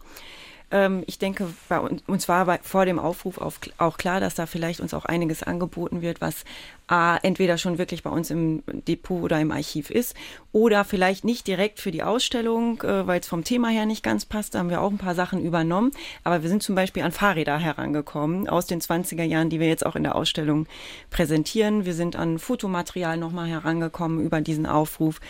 [0.71, 4.35] Ähm, ich denke, bei uns, uns war bei, vor dem Aufruf auf, auch klar, dass
[4.35, 6.45] da vielleicht uns auch einiges angeboten wird, was
[6.87, 10.15] A, entweder schon wirklich bei uns im Depot oder im Archiv ist
[10.53, 14.27] oder vielleicht nicht direkt für die Ausstellung, äh, weil es vom Thema her nicht ganz
[14.27, 14.55] passt.
[14.55, 15.93] Da haben wir auch ein paar Sachen übernommen.
[16.25, 19.87] Aber wir sind zum Beispiel an Fahrräder herangekommen aus den 20er Jahren, die wir jetzt
[19.87, 20.67] auch in der Ausstellung
[21.11, 21.87] präsentieren.
[21.87, 25.21] Wir sind an Fotomaterial nochmal herangekommen über diesen Aufruf.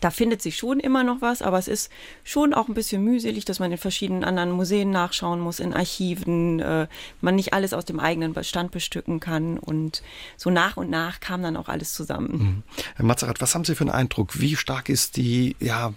[0.00, 1.90] Da findet sich schon immer noch was, aber es ist
[2.24, 6.60] schon auch ein bisschen mühselig, dass man in verschiedenen anderen Museen nachschauen muss, in Archiven,
[6.60, 6.86] äh,
[7.20, 10.02] man nicht alles aus dem eigenen Bestand bestücken kann und
[10.36, 12.38] so nach und nach kam dann auch alles zusammen.
[12.38, 12.62] Mhm.
[12.96, 14.40] Herr Mazerat, was haben Sie für einen Eindruck?
[14.40, 15.92] Wie stark ist die, ja,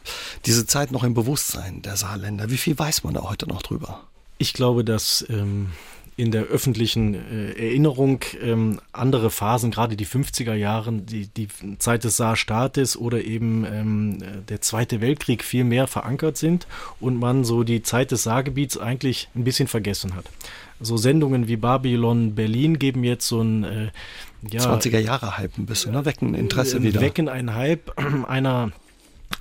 [0.45, 2.49] diese Zeit noch im Bewusstsein der Saarländer?
[2.49, 4.03] Wie viel weiß man da heute noch drüber?
[4.37, 5.71] Ich glaube, dass ähm,
[6.17, 11.47] in der öffentlichen äh, Erinnerung ähm, andere Phasen, gerade die 50er Jahre, die, die
[11.79, 16.67] Zeit des Saarstaates oder eben ähm, der Zweite Weltkrieg viel mehr verankert sind
[16.99, 20.25] und man so die Zeit des Saargebiets eigentlich ein bisschen vergessen hat.
[20.79, 23.91] So Sendungen wie Babylon Berlin geben jetzt so ein äh,
[24.49, 26.05] ja, 20er Jahre Hype ein bisschen, ne?
[26.05, 27.01] wecken Interesse äh, wieder.
[27.01, 27.93] Wecken ein Hype
[28.27, 28.71] einer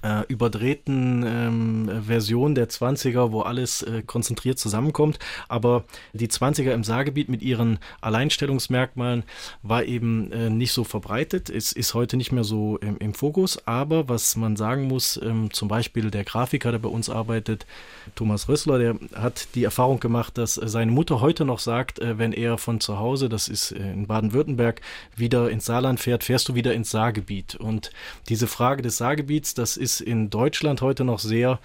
[0.03, 5.19] äh, überdrehten ähm, Version der 20er, wo alles äh, konzentriert zusammenkommt.
[5.49, 9.25] Aber die 20er im Saargebiet mit ihren Alleinstellungsmerkmalen
[9.63, 11.51] war eben äh, nicht so verbreitet.
[11.51, 13.67] Es ist heute nicht mehr so im, im Fokus.
[13.67, 17.67] Aber was man sagen muss, ähm, zum Beispiel der Grafiker, der bei uns arbeitet,
[18.15, 22.33] Thomas Rössler, der hat die Erfahrung gemacht, dass seine Mutter heute noch sagt, äh, wenn
[22.33, 24.81] er von zu Hause, das ist äh, in Baden-Württemberg,
[25.17, 27.55] wieder ins Saarland fährt, fährst du wieder ins Saargebiet.
[27.57, 27.91] Und
[28.29, 31.59] diese Frage des Saargebiets, das ist in Deutschland heute noch sehr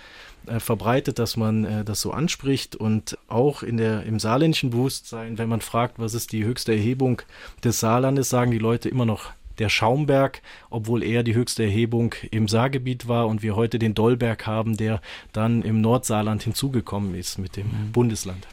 [0.47, 5.37] äh, verbreitet, dass man äh, das so anspricht und auch in der, im saarländischen Bewusstsein,
[5.37, 7.21] wenn man fragt, was ist die höchste Erhebung
[7.63, 12.47] des Saarlandes, sagen die Leute immer noch der Schaumberg, obwohl er die höchste Erhebung im
[12.47, 15.01] Saargebiet war und wir heute den Dollberg haben, der
[15.33, 17.91] dann im Nordsaarland hinzugekommen ist mit dem mhm.
[17.91, 18.47] Bundesland.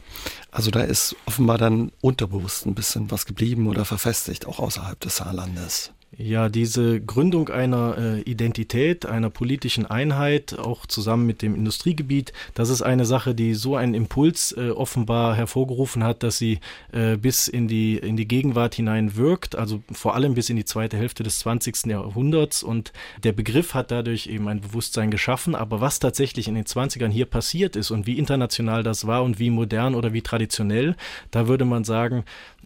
[0.51, 5.17] Also da ist offenbar dann unterbewusst ein bisschen was geblieben oder verfestigt, auch außerhalb des
[5.17, 5.91] Saarlandes.
[6.15, 12.69] Ja, diese Gründung einer äh, Identität, einer politischen Einheit, auch zusammen mit dem Industriegebiet, das
[12.69, 16.59] ist eine Sache, die so einen Impuls äh, offenbar hervorgerufen hat, dass sie
[16.91, 20.65] äh, bis in die, in die Gegenwart hinein wirkt, also vor allem bis in die
[20.65, 21.87] zweite Hälfte des 20.
[21.87, 22.61] Jahrhunderts.
[22.61, 25.55] Und der Begriff hat dadurch eben ein Bewusstsein geschaffen.
[25.55, 29.39] Aber was tatsächlich in den 20ern hier passiert ist und wie international das war und
[29.39, 30.95] wie modern oder wie traditionell,
[31.31, 32.23] da würde man sagen,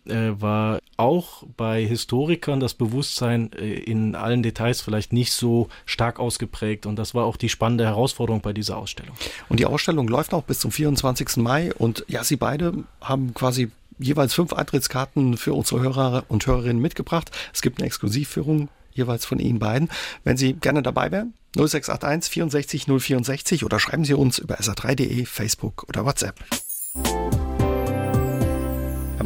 [0.10, 6.86] war auch bei Historikern das Bewusstsein äh, in allen Details vielleicht nicht so stark ausgeprägt.
[6.86, 9.16] Und das war auch die spannende Herausforderung bei dieser Ausstellung.
[9.48, 11.38] Und die Ausstellung läuft auch bis zum 24.
[11.38, 11.74] Mai.
[11.74, 17.32] Und ja, Sie beide haben quasi jeweils fünf Eintrittskarten für unsere Hörer und Hörerinnen mitgebracht.
[17.54, 19.90] Es gibt eine Exklusivführung jeweils von Ihnen beiden.
[20.24, 25.86] Wenn Sie gerne dabei wären, 0681 64 064 oder schreiben Sie uns über sa3.de, Facebook
[25.88, 26.36] oder WhatsApp.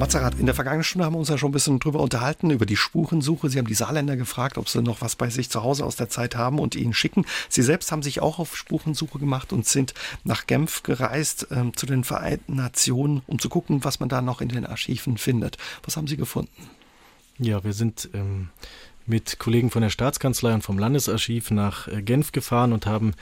[0.02, 2.66] Mazerat, in der vergangenen Stunde haben wir uns ja schon ein bisschen drüber unterhalten, über
[2.66, 3.52] die Spurensuche.
[3.52, 6.10] Sie haben die Saarländer gefragt, ob sie noch was bei sich zu Hause aus der
[6.10, 7.28] Zeit haben und ihnen schicken.
[7.50, 11.86] Sie selbst haben sich auch auf Spurensuche gemacht und sind nach Genf gereist ähm, zu
[11.86, 15.60] den Vereinten Nationen, um zu gucken, was man da noch in den Archiven findet.
[15.84, 16.72] Was haben Sie gefunden?
[17.38, 18.50] Ja, wir sind ähm,
[19.06, 23.14] mit Kollegen von der Staatskanzlei und vom Landesarchiv nach äh, Genf gefahren und haben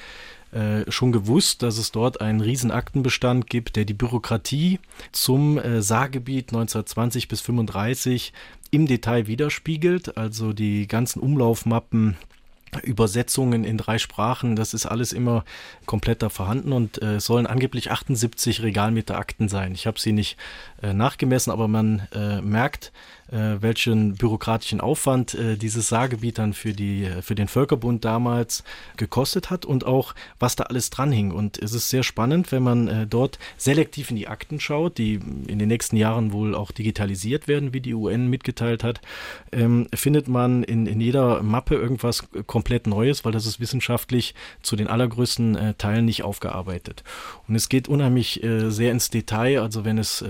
[0.51, 4.79] äh, schon gewusst, dass es dort einen riesen Aktenbestand gibt, der die Bürokratie
[5.11, 8.33] zum äh, Saargebiet 1920 bis 35
[8.71, 10.17] im Detail widerspiegelt.
[10.17, 12.17] Also die ganzen Umlaufmappen,
[12.83, 15.43] Übersetzungen in drei Sprachen, das ist alles immer
[15.85, 19.73] komplett da vorhanden und äh, es sollen angeblich 78 Regalmeter Akten sein.
[19.73, 20.37] Ich habe sie nicht
[20.81, 22.91] äh, nachgemessen, aber man äh, merkt,
[23.31, 28.63] äh, welchen bürokratischen Aufwand äh, dieses Saargebiet dann für, die, äh, für den Völkerbund damals
[28.97, 31.31] gekostet hat und auch, was da alles dran hing.
[31.31, 35.19] Und es ist sehr spannend, wenn man äh, dort selektiv in die Akten schaut, die
[35.47, 39.01] in den nächsten Jahren wohl auch digitalisiert werden, wie die UN mitgeteilt hat,
[39.51, 44.75] ähm, findet man in, in jeder Mappe irgendwas komplett Neues, weil das ist wissenschaftlich zu
[44.75, 47.03] den allergrößten äh, Teilen nicht aufgearbeitet.
[47.47, 50.23] Und es geht unheimlich äh, sehr ins Detail, also wenn es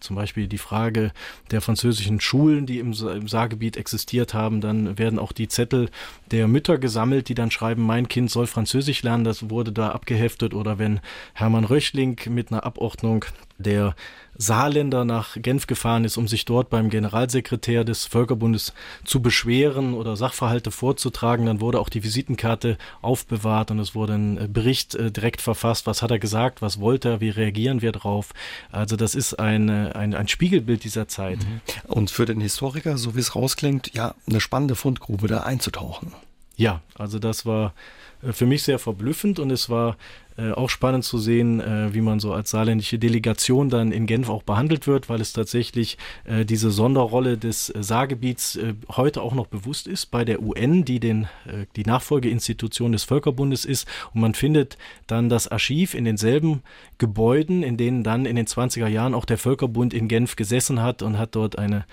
[0.00, 1.12] zum Beispiel die Frage
[1.50, 4.60] der französischen Schulen Schulen, die im, im Saargebiet existiert haben.
[4.60, 5.88] Dann werden auch die Zettel
[6.30, 9.24] der Mütter gesammelt, die dann schreiben, mein Kind soll Französisch lernen.
[9.24, 10.52] Das wurde da abgeheftet.
[10.52, 11.00] Oder wenn
[11.32, 13.24] Hermann Röchling mit einer Abordnung
[13.58, 13.94] der
[14.36, 18.72] Saarländer nach Genf gefahren ist, um sich dort beim Generalsekretär des Völkerbundes
[19.04, 21.46] zu beschweren oder Sachverhalte vorzutragen.
[21.46, 25.86] Dann wurde auch die Visitenkarte aufbewahrt und es wurde ein äh, Bericht äh, direkt verfasst.
[25.86, 26.62] Was hat er gesagt?
[26.62, 27.20] Was wollte er?
[27.20, 28.32] Wie reagieren wir drauf?
[28.72, 31.38] Also das ist ein, ein, ein Spiegelbild dieser Zeit.
[31.38, 31.60] Mhm.
[31.86, 36.12] Und für den Historiker, so wie es rausklingt, ja, eine spannende Fundgrube da einzutauchen.
[36.56, 37.74] Ja, also das war
[38.22, 39.96] äh, für mich sehr verblüffend und es war
[40.36, 44.28] äh, auch spannend zu sehen, äh, wie man so als saarländische Delegation dann in Genf
[44.28, 49.34] auch behandelt wird, weil es tatsächlich äh, diese Sonderrolle des äh, Saargebiets äh, heute auch
[49.34, 51.28] noch bewusst ist bei der UN, die den,
[51.76, 53.86] die Nachfolgeinstitution des Völkerbundes ist.
[54.12, 56.62] Und man findet dann das Archiv in denselben
[56.98, 61.02] Gebäuden, in denen dann in den 20er Jahren auch der Völkerbund in Genf gesessen hat
[61.02, 61.84] und hat dort eine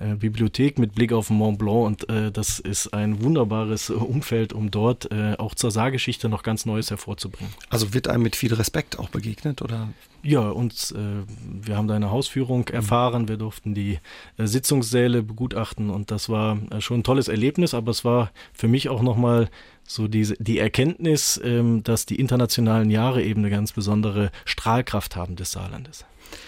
[0.00, 0.18] mhm.
[0.18, 1.86] Bibliothek mit Blick auf Mont Blanc.
[1.86, 7.52] Und das ist ein wunderbares Umfeld, um dort auch zur Saargeschichte noch ganz Neues hervorzubringen.
[7.68, 9.88] Also also wird einem mit viel Respekt auch begegnet, oder?
[10.22, 12.74] Ja, uns, äh, wir haben da eine Hausführung mhm.
[12.74, 13.98] erfahren, wir durften die
[14.38, 18.68] äh, Sitzungssäle begutachten und das war äh, schon ein tolles Erlebnis, aber es war für
[18.68, 19.50] mich auch nochmal
[19.86, 25.36] so diese, die Erkenntnis, ähm, dass die internationalen Jahre eben eine ganz besondere Strahlkraft haben
[25.36, 26.06] des Saarlandes.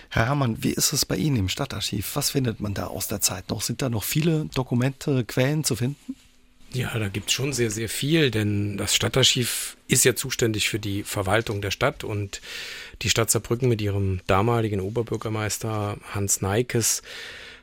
[0.08, 2.16] Herr Herrmann, wie ist es bei Ihnen im Stadtarchiv?
[2.16, 3.60] Was findet man da aus der Zeit noch?
[3.60, 6.16] Sind da noch viele Dokumente, Quellen zu finden?
[6.76, 10.78] Ja, da gibt es schon sehr, sehr viel, denn das Stadtarchiv ist ja zuständig für
[10.78, 12.42] die Verwaltung der Stadt und
[13.00, 17.02] die Stadt Saarbrücken mit ihrem damaligen Oberbürgermeister Hans Neikes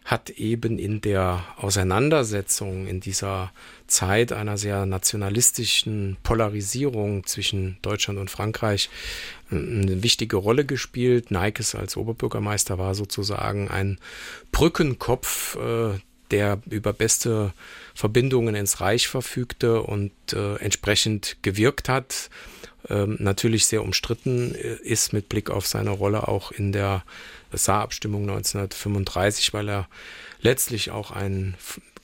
[0.04, 3.52] hat eben in der Auseinandersetzung in dieser
[3.86, 8.89] Zeit einer sehr nationalistischen Polarisierung zwischen Deutschland und Frankreich
[9.52, 11.30] eine wichtige Rolle gespielt.
[11.30, 13.99] Neikes als Oberbürgermeister war sozusagen ein
[14.52, 15.99] Brückenkopf äh,
[16.32, 17.54] der über beste
[17.94, 22.30] Verbindungen ins Reich verfügte und äh, entsprechend gewirkt hat.
[22.90, 27.04] Ähm, natürlich sehr umstritten äh, ist mit Blick auf seine Rolle auch in der
[27.52, 29.88] Saarabstimmung 1935, weil er
[30.42, 31.56] letztlich auch ein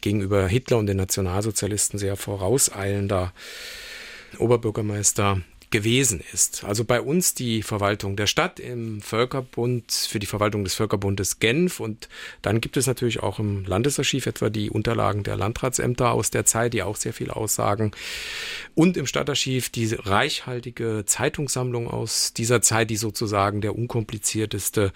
[0.01, 3.33] gegenüber Hitler und den Nationalsozialisten sehr vorauseilender
[4.37, 6.63] Oberbürgermeister gewesen ist.
[6.63, 11.79] Also bei uns die Verwaltung der Stadt im Völkerbund, für die Verwaltung des Völkerbundes Genf
[11.79, 12.09] und
[12.41, 16.73] dann gibt es natürlich auch im Landesarchiv etwa die Unterlagen der Landratsämter aus der Zeit,
[16.73, 17.91] die auch sehr viel aussagen
[18.73, 24.91] und im Stadtarchiv die reichhaltige Zeitungssammlung aus dieser Zeit, die sozusagen der unkomplizierteste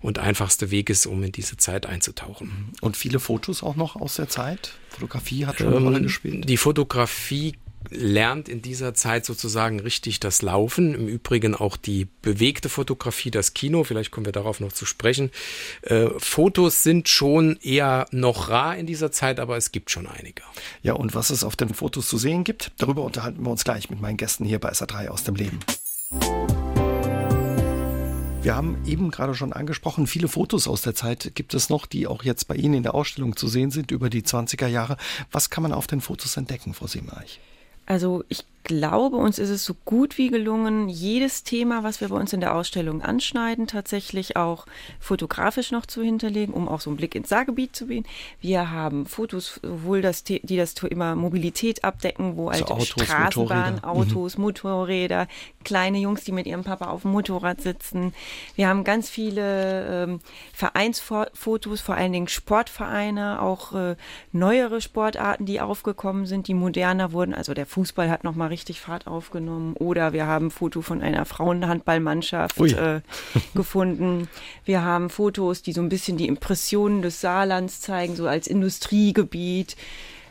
[0.00, 2.72] und einfachste Weg ist, um in diese Zeit einzutauchen.
[2.80, 4.72] Und viele Fotos auch noch aus der Zeit?
[4.88, 6.48] Fotografie hat schon eine ähm, Rolle gespielt?
[6.48, 7.54] Die Fotografie
[7.90, 10.94] lernt in dieser Zeit sozusagen richtig das Laufen.
[10.94, 15.30] Im Übrigen auch die bewegte Fotografie, das Kino, vielleicht kommen wir darauf noch zu sprechen.
[15.82, 20.42] Äh, Fotos sind schon eher noch rar in dieser Zeit, aber es gibt schon einige.
[20.82, 23.90] Ja, und was es auf den Fotos zu sehen gibt, darüber unterhalten wir uns gleich
[23.90, 25.60] mit meinen Gästen hier bei SA3 aus dem Leben.
[28.46, 32.06] Wir haben eben gerade schon angesprochen, viele Fotos aus der Zeit gibt es noch, die
[32.06, 34.98] auch jetzt bei Ihnen in der Ausstellung zu sehen sind über die 20er Jahre.
[35.32, 37.40] Was kann man auf den Fotos entdecken, Frau Siemerich?
[37.86, 42.16] Also ich glaube, uns ist es so gut wie gelungen, jedes Thema, was wir bei
[42.16, 44.66] uns in der Ausstellung anschneiden, tatsächlich auch
[44.98, 48.08] fotografisch noch zu hinterlegen, um auch so einen Blick ins Saargebiet zu bieten.
[48.40, 53.88] Wir haben Fotos, wohl das, die das Thema Mobilität abdecken, wo alte Autos, Straßenbahnen, Motorräder.
[53.88, 54.42] Autos, mhm.
[54.42, 55.28] Motorräder,
[55.62, 58.14] kleine Jungs, die mit ihrem Papa auf dem Motorrad sitzen.
[58.56, 60.20] Wir haben ganz viele ähm,
[60.52, 63.96] Vereinsfotos, vor allen Dingen Sportvereine, auch äh,
[64.32, 67.32] neuere Sportarten, die aufgekommen sind, die moderner wurden.
[67.32, 69.74] Also der Fußball hat nochmal richtig Fahrt aufgenommen.
[69.74, 73.02] Oder wir haben ein Foto von einer Frauenhandballmannschaft äh,
[73.54, 74.28] gefunden.
[74.64, 79.76] Wir haben Fotos, die so ein bisschen die Impressionen des Saarlands zeigen, so als Industriegebiet.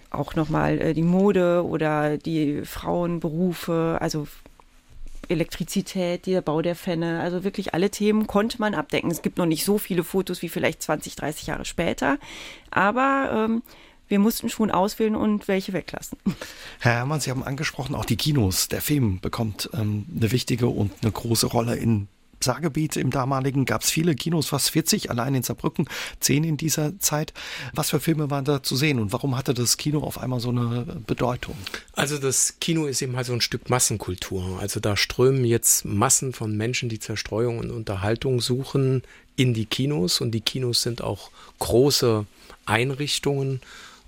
[0.10, 4.28] Auch nochmal äh, die Mode oder die Frauenberufe, also
[5.30, 9.12] Elektrizität, der Bau der Fenne, also wirklich alle Themen konnte man abdecken.
[9.12, 12.18] Es gibt noch nicht so viele Fotos wie vielleicht 20, 30 Jahre später,
[12.72, 13.62] aber ähm,
[14.08, 16.18] wir mussten schon auswählen und welche weglassen.
[16.80, 18.68] Herr Herrmann, Sie haben angesprochen, auch die Kinos.
[18.68, 22.08] Der Film bekommt ähm, eine wichtige und eine große Rolle in
[22.44, 25.88] Saargebiet im damaligen gab es viele Kinos, fast 40, allein in Saarbrücken,
[26.20, 27.34] 10 in dieser Zeit.
[27.74, 30.50] Was für Filme waren da zu sehen und warum hatte das Kino auf einmal so
[30.50, 31.56] eine Bedeutung?
[31.94, 34.60] Also das Kino ist eben halt so ein Stück Massenkultur.
[34.60, 39.04] Also da strömen jetzt Massen von Menschen, die Zerstreuung und Unterhaltung suchen,
[39.38, 42.26] in die Kinos und die Kinos sind auch große
[42.66, 43.62] Einrichtungen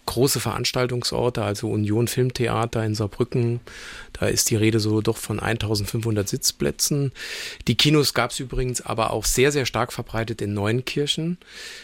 [0.07, 3.59] große Veranstaltungsorte, also Union Filmtheater in Saarbrücken.
[4.13, 7.11] Da ist die Rede so doch von 1500 Sitzplätzen.
[7.67, 11.37] Die Kinos gab es übrigens aber auch sehr, sehr stark verbreitet in Neunkirchen.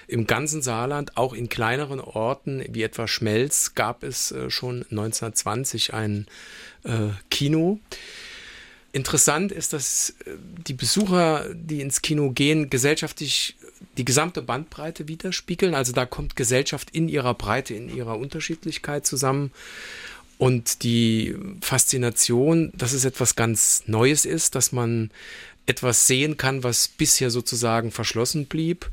[0.08, 5.94] Im ganzen Saarland, auch in kleineren Orten wie etwa Schmelz, gab es äh, schon 1920
[5.94, 6.26] ein
[6.84, 7.80] äh, Kino.
[8.94, 10.32] Interessant ist, dass äh,
[10.68, 13.56] die Besucher, die ins Kino gehen, gesellschaftlich
[13.98, 15.76] die gesamte Bandbreite widerspiegeln.
[15.76, 19.52] Also da kommt Gesellschaft in ihrer Breite, in ihrer Unterschiedlichkeit zusammen.
[20.38, 25.12] Und die Faszination, dass es etwas ganz Neues ist, dass man
[25.66, 28.90] etwas sehen kann, was bisher sozusagen verschlossen blieb.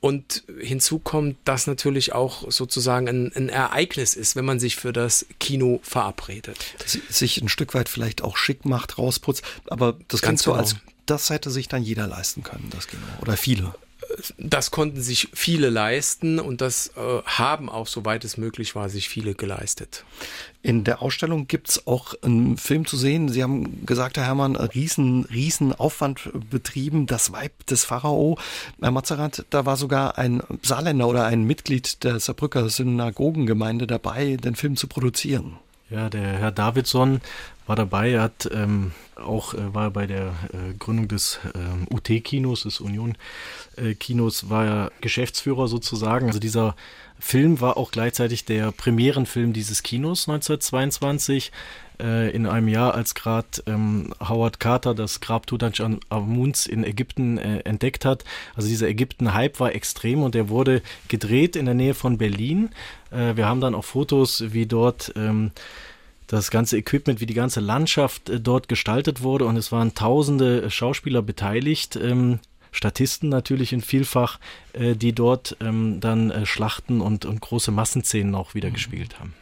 [0.00, 4.92] Und hinzu kommt, dass natürlich auch sozusagen ein, ein, Ereignis ist, wenn man sich für
[4.92, 6.58] das Kino verabredet.
[7.08, 9.44] Sich ein Stück weit vielleicht auch schick macht, rausputzt.
[9.66, 10.56] Aber das kannst genau.
[10.56, 13.02] du als, das hätte sich dann jeder leisten können, das Kino.
[13.20, 13.74] Oder viele
[14.38, 19.08] das konnten sich viele leisten und das äh, haben auch, soweit es möglich war, sich
[19.08, 20.04] viele geleistet.
[20.62, 23.28] In der Ausstellung gibt es auch einen Film zu sehen.
[23.28, 27.06] Sie haben gesagt, Herr Herrmann, riesen, riesen Aufwand betrieben.
[27.06, 28.38] Das Weib des Pharao.
[28.80, 34.54] Herr Mazerat, da war sogar ein Saarländer oder ein Mitglied der Saarbrücker Synagogengemeinde dabei, den
[34.54, 35.58] Film zu produzieren.
[35.92, 37.20] Ja, der Herr Davidson
[37.66, 38.12] war dabei.
[38.12, 44.48] Er hat ähm, auch äh, war bei der äh, Gründung des äh, UT-Kinos, des Union-Kinos,
[44.48, 46.28] war er Geschäftsführer sozusagen.
[46.28, 46.76] Also dieser
[47.24, 51.52] Film war auch gleichzeitig der Premierenfilm dieses Kinos 1922
[52.00, 57.60] äh, in einem Jahr, als gerade ähm, Howard Carter das Grab Tutanchamuns in Ägypten äh,
[57.60, 58.24] entdeckt hat.
[58.56, 62.70] Also dieser Ägypten-Hype war extrem und er wurde gedreht in der Nähe von Berlin.
[63.12, 65.52] Äh, wir haben dann auch Fotos, wie dort ähm,
[66.26, 70.70] das ganze Equipment, wie die ganze Landschaft äh, dort gestaltet wurde und es waren tausende
[70.70, 71.96] Schauspieler beteiligt.
[72.72, 74.40] Statisten natürlich in vielfach,
[74.72, 78.74] äh, die dort ähm, dann äh, Schlachten und, und große Massenszenen auch wieder mhm.
[78.74, 79.34] gespielt haben.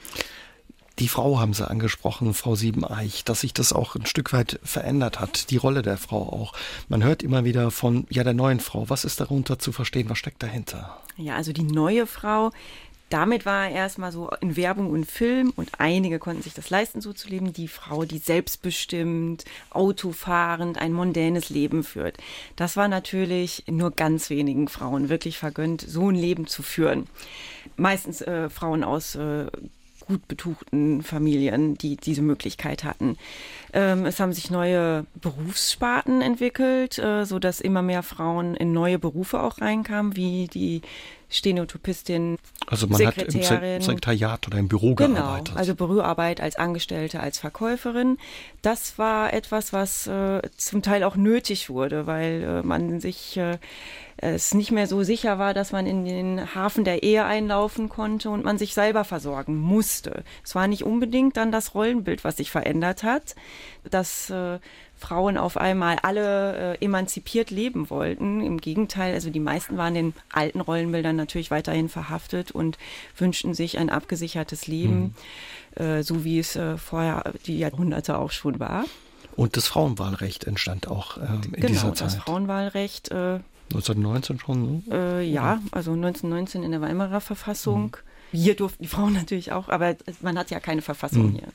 [0.99, 5.19] Die Frau haben Sie angesprochen, Frau Siebeneich, dass sich das auch ein Stück weit verändert
[5.19, 6.53] hat, die Rolle der Frau auch.
[6.89, 8.91] Man hört immer wieder von ja der neuen Frau.
[8.91, 10.11] Was ist darunter zu verstehen?
[10.11, 11.01] Was steckt dahinter?
[11.17, 12.51] Ja, also die neue Frau,
[13.11, 17.01] damit war er erstmal so in Werbung und Film und einige konnten sich das leisten,
[17.01, 17.53] so zu leben.
[17.53, 22.17] Die Frau, die selbstbestimmt, autofahrend, ein mondänes Leben führt.
[22.57, 27.09] Das war natürlich nur ganz wenigen Frauen wirklich vergönnt, so ein Leben zu führen.
[27.77, 29.47] Meistens äh, Frauen aus äh,
[30.07, 33.17] gut betuchten Familien, die diese Möglichkeit hatten.
[33.73, 38.99] Ähm, es haben sich neue Berufssparten entwickelt, äh, so dass immer mehr Frauen in neue
[38.99, 40.83] Berufe auch reinkamen, wie die
[41.31, 45.57] Stenotypistin, Also man hat im Sekretariat oder im Büro genau, gearbeitet.
[45.57, 48.19] also Büroarbeit als Angestellte, als Verkäuferin.
[48.63, 53.59] Das war etwas, was äh, zum Teil auch nötig wurde, weil äh, man sich äh,
[54.17, 58.29] es nicht mehr so sicher war, dass man in den Hafen der Ehe einlaufen konnte
[58.29, 60.25] und man sich selber versorgen musste.
[60.45, 63.35] Es war nicht unbedingt dann das Rollenbild, was sich verändert hat,
[63.89, 64.59] dass äh,
[65.01, 68.41] Frauen auf einmal alle äh, emanzipiert leben wollten.
[68.41, 72.79] Im Gegenteil, also die meisten waren den alten Rollenbildern natürlich weiterhin verhaftet und
[73.17, 75.15] wünschten sich ein abgesichertes Leben,
[75.77, 75.83] mhm.
[75.83, 78.85] äh, so wie es äh, vorher die Jahrhunderte auch schon war.
[79.37, 81.99] Und das Frauenwahlrecht entstand auch äh, in genau, dieser Zeit.
[81.99, 83.11] Genau, das Frauenwahlrecht.
[83.11, 83.41] Äh,
[83.73, 84.63] 1919 schon?
[84.63, 84.83] Ne?
[84.91, 87.97] Äh, ja, also 1919 in der Weimarer Verfassung.
[88.33, 88.39] Mhm.
[88.39, 91.37] Hier durften die Frauen natürlich auch, aber man hat ja keine Verfassung mhm.
[91.37, 91.49] hier.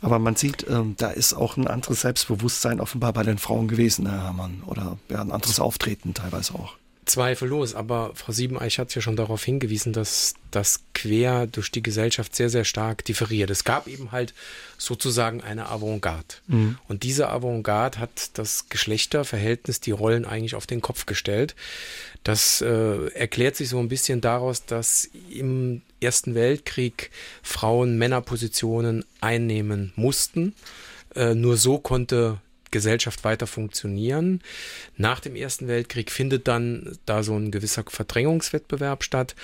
[0.00, 4.08] Aber man sieht, ähm, da ist auch ein anderes Selbstbewusstsein offenbar bei den Frauen gewesen,
[4.08, 4.62] Herr Herrmann.
[4.66, 6.74] Oder ja, ein anderes Auftreten teilweise auch.
[7.04, 12.36] Zweifellos, aber Frau Siebeneich hat ja schon darauf hingewiesen, dass das quer durch die Gesellschaft
[12.36, 13.50] sehr, sehr stark differiert.
[13.50, 14.34] Es gab eben halt
[14.78, 16.36] sozusagen eine Avantgarde.
[16.46, 16.78] Mhm.
[16.86, 21.56] Und diese Avantgarde hat das Geschlechterverhältnis, die Rollen eigentlich auf den Kopf gestellt.
[22.22, 27.10] Das äh, erklärt sich so ein bisschen daraus, dass im Ersten Weltkrieg
[27.42, 30.54] Frauen Männerpositionen einnehmen mussten.
[31.16, 32.38] Äh, nur so konnte
[32.72, 34.40] Gesellschaft weiter funktionieren.
[34.96, 39.36] Nach dem Ersten Weltkrieg findet dann da so ein gewisser Verdrängungswettbewerb statt.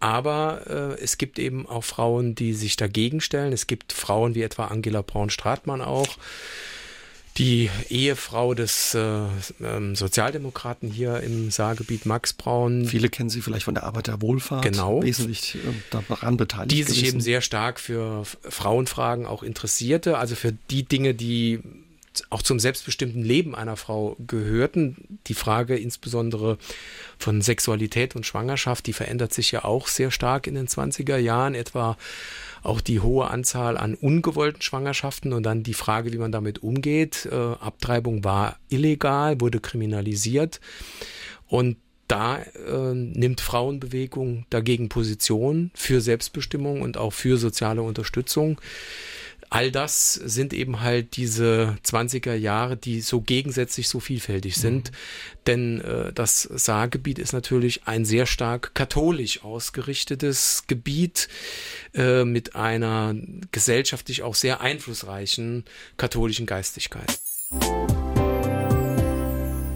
[0.00, 3.52] Aber äh, es gibt eben auch Frauen, die sich dagegen stellen.
[3.52, 6.08] Es gibt Frauen wie etwa Angela Braun-Stratmann auch,
[7.36, 9.26] die Ehefrau des äh,
[9.62, 12.86] ähm, Sozialdemokraten hier im Saargebiet Max Braun.
[12.86, 14.64] Viele kennen sie vielleicht von der Arbeiterwohlfahrt.
[14.64, 15.02] Genau.
[15.02, 15.58] Wesentlich äh,
[16.08, 16.72] daran beteiligt.
[16.72, 17.16] Die sich gewesen.
[17.16, 21.60] eben sehr stark für Frauenfragen auch interessierte, also für die Dinge, die
[22.30, 25.18] auch zum selbstbestimmten Leben einer Frau gehörten.
[25.26, 26.58] Die Frage insbesondere
[27.18, 31.54] von Sexualität und Schwangerschaft, die verändert sich ja auch sehr stark in den 20er Jahren,
[31.54, 31.96] etwa
[32.62, 37.26] auch die hohe Anzahl an ungewollten Schwangerschaften und dann die Frage, wie man damit umgeht.
[37.30, 40.60] Äh, Abtreibung war illegal, wurde kriminalisiert
[41.48, 41.76] und
[42.10, 48.60] da äh, nimmt Frauenbewegung dagegen Position für Selbstbestimmung und auch für soziale Unterstützung
[49.50, 54.90] all das sind eben halt diese 20er Jahre, die so gegensätzlich so vielfältig sind.
[54.90, 54.94] Mhm.
[55.46, 61.28] Denn äh, das Saargebiet ist natürlich ein sehr stark katholisch ausgerichtetes Gebiet
[61.94, 63.14] äh, mit einer
[63.50, 65.64] gesellschaftlich auch sehr einflussreichen
[65.96, 67.18] katholischen Geistigkeit.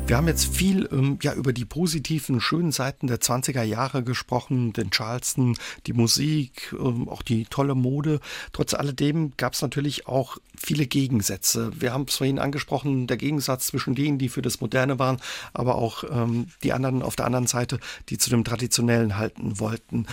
[0.07, 4.75] Wir haben jetzt viel ähm, ja, über die positiven, schönen Seiten der 20er Jahre gesprochen,
[4.75, 8.21] den Charleston, die Musik, ähm, auch die tolle Mode.
[8.53, 11.73] Trotz alledem gab es natürlich auch viele Gegensätze.
[11.81, 15.23] Wir haben es vorhin angesprochen, der Gegensatz zwischen denen, die für das Moderne waren,
[15.55, 17.81] aber auch ähm, die anderen auf der anderen Seite,
[18.11, 20.07] die zu dem Traditionellen halten wollten.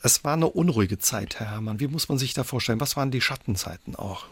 [0.00, 1.80] Es war eine unruhige Zeit, Herr Herrmann.
[1.80, 2.80] Wie muss man sich da vorstellen?
[2.80, 4.26] Was waren die Schattenzeiten auch?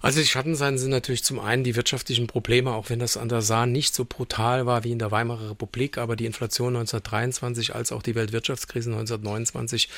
[0.00, 3.42] Also die Schattenseiten sind natürlich zum einen die wirtschaftlichen Probleme, auch wenn das an der
[3.42, 7.90] Saar nicht so brutal war wie in der Weimarer Republik, aber die Inflation 1923 als
[7.90, 9.88] auch die Weltwirtschaftskrise 1929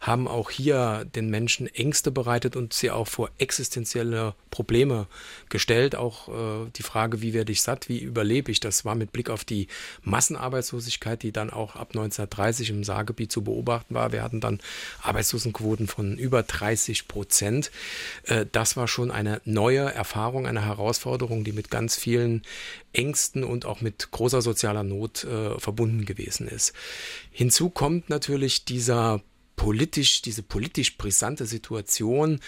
[0.00, 5.06] haben auch hier den Menschen Ängste bereitet und sie auch vor existenzielle Probleme
[5.50, 5.94] gestellt.
[5.94, 9.28] Auch äh, die Frage, wie werde ich satt, wie überlebe ich, das war mit Blick
[9.28, 9.68] auf die
[10.02, 14.12] Massenarbeitslosigkeit, die dann auch ab 1930 im Saargebiet zu beobachten war.
[14.12, 14.60] Wir hatten dann
[15.02, 17.70] Arbeitslosenquoten von über 30 Prozent.
[18.24, 22.42] Äh, das war schon eine neue Erfahrung, eine Herausforderung, die mit ganz vielen
[22.92, 26.72] Ängsten und auch mit großer sozialer Not äh, verbunden gewesen ist.
[27.30, 29.20] Hinzu kommt natürlich dieser
[29.60, 32.40] politisch, diese politisch brisante Situation,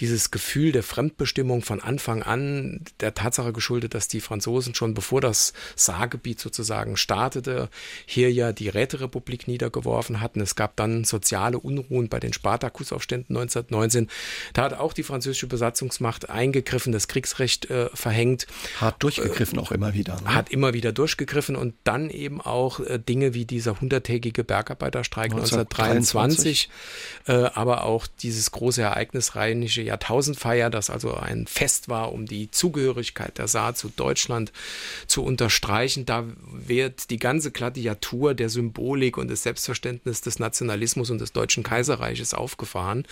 [0.00, 5.22] dieses Gefühl der Fremdbestimmung von Anfang an, der Tatsache geschuldet, dass die Franzosen schon bevor
[5.22, 7.70] das Saargebiet sozusagen startete,
[8.04, 10.42] hier ja die Räterepublik niedergeworfen hatten.
[10.42, 14.10] Es gab dann soziale Unruhen bei den Spartakusaufständen 1919.
[14.52, 18.46] Da hat auch die französische Besatzungsmacht eingegriffen, das Kriegsrecht äh, verhängt.
[18.78, 20.20] Hat durchgegriffen äh, auch immer wieder.
[20.20, 20.34] Ne?
[20.34, 26.57] Hat immer wieder durchgegriffen und dann eben auch äh, Dinge wie dieser hunderttägige Bergarbeiterstreik 1923
[26.58, 26.68] wichtig,
[27.26, 32.50] äh, aber auch dieses große Ereignis Rheinische Jahrtausendfeier, das also ein Fest war, um die
[32.50, 34.50] Zugehörigkeit der Saar zu Deutschland
[35.06, 36.06] zu unterstreichen.
[36.06, 41.62] Da wird die ganze Gladiatur der Symbolik und des Selbstverständnisses des Nationalismus und des Deutschen
[41.62, 43.04] Kaiserreiches aufgefahren.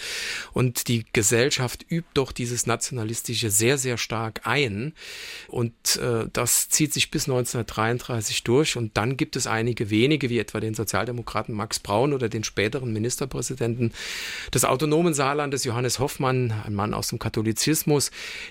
[0.53, 4.95] Und die Gesellschaft übt doch dieses Nationalistische sehr, sehr stark ein.
[5.49, 8.77] Und äh, das zieht sich bis 1933 durch.
[8.77, 12.95] Und dann gibt es einige wenige, wie etwa den Sozialdemokraten Max Braun oder den späteren
[12.95, 13.93] Ministerpräsidenten Ministerpräsidenten
[14.55, 18.11] des autonomen Saarlandes, Johannes Hoffmann, ein Mann aus dem Katholizismus,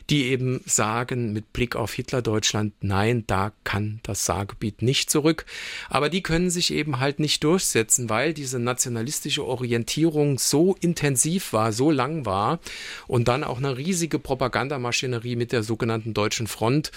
[0.10, 5.46] die eben sagen mit Blick auf Hitlerdeutschland, nein, da kann das Saargebiet nicht zurück.
[5.90, 11.72] Aber die können sich eben halt nicht durchsetzen, weil diese nationalistische Orientierung so intensiv war,
[11.72, 12.60] so lang war
[13.08, 16.92] und dann auch eine riesige Propagandamaschinerie mit der sogenannten Deutschen Front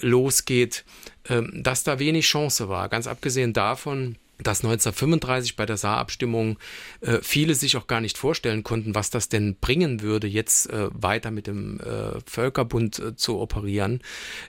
[0.00, 0.84] losgeht,
[1.28, 2.88] ähm, dass da wenig Chance war.
[2.88, 6.58] Ganz abgesehen davon, dass 1935 bei der Saarabstimmung
[7.00, 10.88] äh, viele sich auch gar nicht vorstellen konnten, was das denn bringen würde, jetzt äh,
[10.92, 14.00] weiter mit dem äh, Völkerbund äh, zu operieren.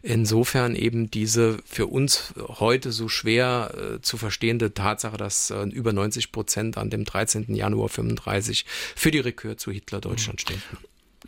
[0.02, 5.94] Insofern eben diese für uns heute so schwer äh, zu verstehende Tatsache, dass äh, über
[5.94, 7.54] 90 Prozent an dem 13.
[7.54, 8.66] Januar 35
[8.96, 10.62] für die Rückkehr zu Hitler-Deutschland stehen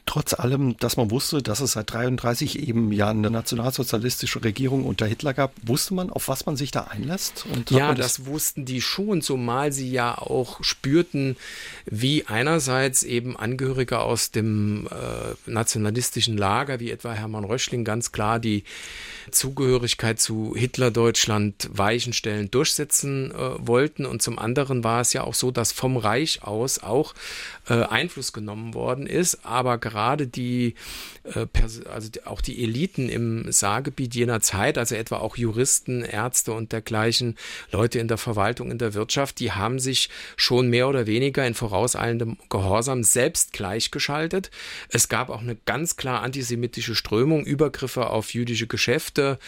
[0.07, 5.05] trotz allem, dass man wusste, dass es seit 33 eben ja eine nationalsozialistische Regierung unter
[5.05, 7.45] Hitler gab, wusste man, auf was man sich da einlässt?
[7.69, 11.35] ja, das, das wussten die schon, zumal sie ja auch spürten,
[11.85, 18.39] wie einerseits eben Angehörige aus dem äh, nationalistischen Lager, wie etwa Hermann Röschling, ganz klar
[18.39, 18.63] die
[19.29, 23.35] Zugehörigkeit zu Hitler-Deutschland Weichenstellen durchsetzen äh,
[23.67, 24.05] wollten.
[24.05, 27.13] Und zum anderen war es ja auch so, dass vom Reich aus auch
[27.67, 29.96] äh, Einfluss genommen worden ist, aber gerade
[30.27, 30.75] die,
[31.23, 31.45] äh,
[31.91, 37.35] also auch die Eliten im Saargebiet jener Zeit, also etwa auch Juristen, Ärzte und dergleichen,
[37.71, 41.53] Leute in der Verwaltung, in der Wirtschaft, die haben sich schon mehr oder weniger in
[41.53, 44.51] vorauseilendem Gehorsam selbst gleichgeschaltet.
[44.89, 49.39] Es gab auch eine ganz klar antisemitische Strömung, Übergriffe auf jüdische Geschäfte.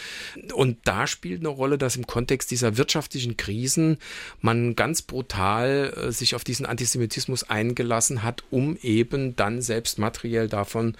[0.54, 3.98] Und da spielt eine Rolle, dass im Kontext dieser wirtschaftlichen Krisen
[4.40, 9.98] man ganz brutal äh, sich auf diesen Antisemitismus eingelassen gelassen hat, um eben dann selbst
[9.98, 10.96] materiell davon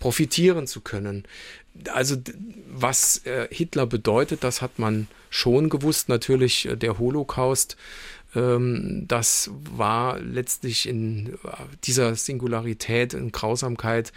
[0.00, 1.24] profitieren zu können.
[1.92, 2.16] Also
[2.68, 6.08] was äh, Hitler bedeutet, das hat man schon gewusst.
[6.08, 7.76] Natürlich äh, der Holocaust,
[8.34, 11.48] ähm, das war letztlich in äh,
[11.84, 14.12] dieser Singularität, in Grausamkeit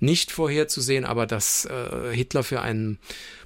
[0.00, 2.98] nicht vorherzusehen, aber dass äh, Hitler für einen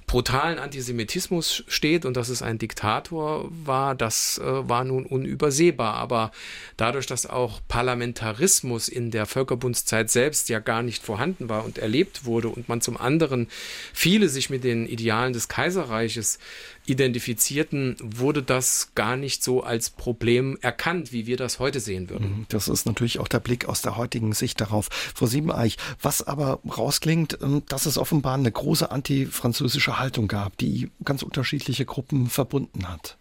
[0.07, 5.95] brutalen Antisemitismus steht und dass es ein Diktator war, das äh, war nun unübersehbar.
[5.95, 6.31] Aber
[6.77, 12.25] dadurch, dass auch Parlamentarismus in der Völkerbundszeit selbst ja gar nicht vorhanden war und erlebt
[12.25, 13.47] wurde und man zum anderen
[13.93, 16.39] viele sich mit den Idealen des Kaiserreiches
[16.85, 22.39] identifizierten, wurde das gar nicht so als Problem erkannt, wie wir das heute sehen würden.
[22.39, 24.89] Mhm, das ist natürlich auch der Blick aus der heutigen Sicht darauf.
[24.91, 30.91] Frau Siebeneich, was aber rausklingt, ähm, dass es offenbar eine große antifranzösische Haltung gab, die
[31.03, 33.17] ganz unterschiedliche Gruppen verbunden hat.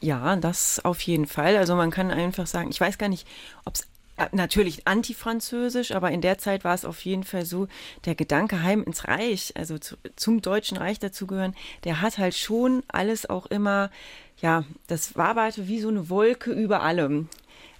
[0.00, 1.56] Ja, das auf jeden Fall.
[1.56, 3.26] Also man kann einfach sagen, ich weiß gar nicht,
[3.64, 3.86] ob es
[4.32, 7.68] natürlich antifranzösisch, aber in der Zeit war es auf jeden Fall so,
[8.04, 11.54] der Gedanke heim ins Reich, also zu, zum Deutschen Reich dazugehören,
[11.84, 13.90] der hat halt schon alles auch immer,
[14.40, 17.28] ja, das war wie so eine Wolke über allem.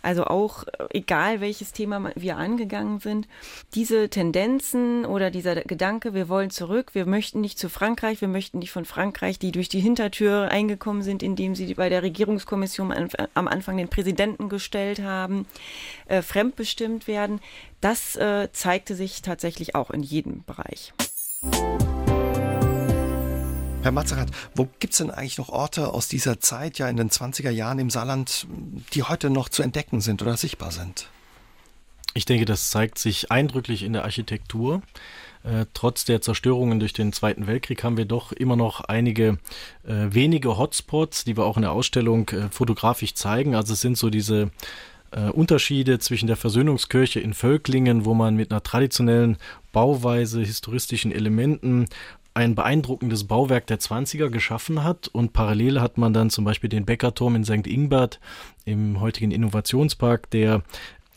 [0.06, 3.26] Also auch egal welches Thema wir angegangen sind,
[3.74, 8.60] diese Tendenzen oder dieser Gedanke, wir wollen zurück, wir möchten nicht zu Frankreich, wir möchten
[8.60, 12.94] nicht von Frankreich, die durch die Hintertür eingekommen sind, indem sie bei der Regierungskommission
[13.34, 15.44] am Anfang den Präsidenten gestellt haben,
[16.06, 17.40] äh, fremdbestimmt werden.
[17.80, 20.92] Das äh, zeigte sich tatsächlich auch in jedem Bereich.
[23.86, 27.08] Herr Mazerat, wo gibt es denn eigentlich noch Orte aus dieser Zeit, ja in den
[27.08, 28.48] 20er Jahren im Saarland,
[28.94, 31.08] die heute noch zu entdecken sind oder sichtbar sind?
[32.12, 34.82] Ich denke, das zeigt sich eindrücklich in der Architektur.
[35.44, 39.38] Äh, trotz der Zerstörungen durch den Zweiten Weltkrieg haben wir doch immer noch einige
[39.86, 43.54] äh, wenige Hotspots, die wir auch in der Ausstellung äh, fotografisch zeigen.
[43.54, 44.50] Also es sind so diese
[45.12, 49.36] äh, Unterschiede zwischen der Versöhnungskirche in Völklingen, wo man mit einer traditionellen
[49.70, 51.86] Bauweise, historistischen Elementen
[52.36, 56.84] ein beeindruckendes Bauwerk der 20er geschaffen hat und parallel hat man dann zum Beispiel den
[56.84, 57.66] Beckerturm in St.
[57.66, 58.20] Ingbert
[58.66, 60.62] im heutigen Innovationspark, der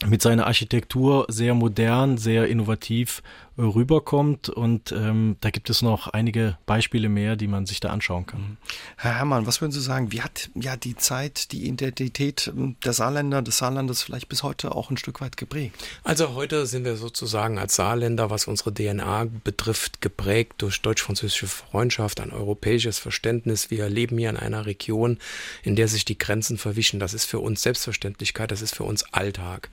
[0.06, 3.22] mit seiner Architektur sehr modern, sehr innovativ
[3.68, 4.48] rüberkommt.
[4.48, 8.40] Und ähm, da gibt es noch einige Beispiele mehr, die man sich da anschauen kann.
[8.40, 8.56] Mhm.
[8.96, 10.12] Herr Herrmann, was würden Sie sagen?
[10.12, 14.74] Wie hat ja die Zeit, die Identität ähm, der Saarländer, des Saarlandes vielleicht bis heute
[14.74, 15.76] auch ein Stück weit geprägt?
[16.04, 22.20] Also heute sind wir sozusagen als Saarländer, was unsere DNA betrifft, geprägt durch deutsch-französische Freundschaft,
[22.20, 23.70] ein europäisches Verständnis.
[23.70, 25.18] Wir leben hier in einer Region,
[25.62, 27.00] in der sich die Grenzen verwischen.
[27.00, 29.70] Das ist für uns Selbstverständlichkeit, das ist für uns Alltag.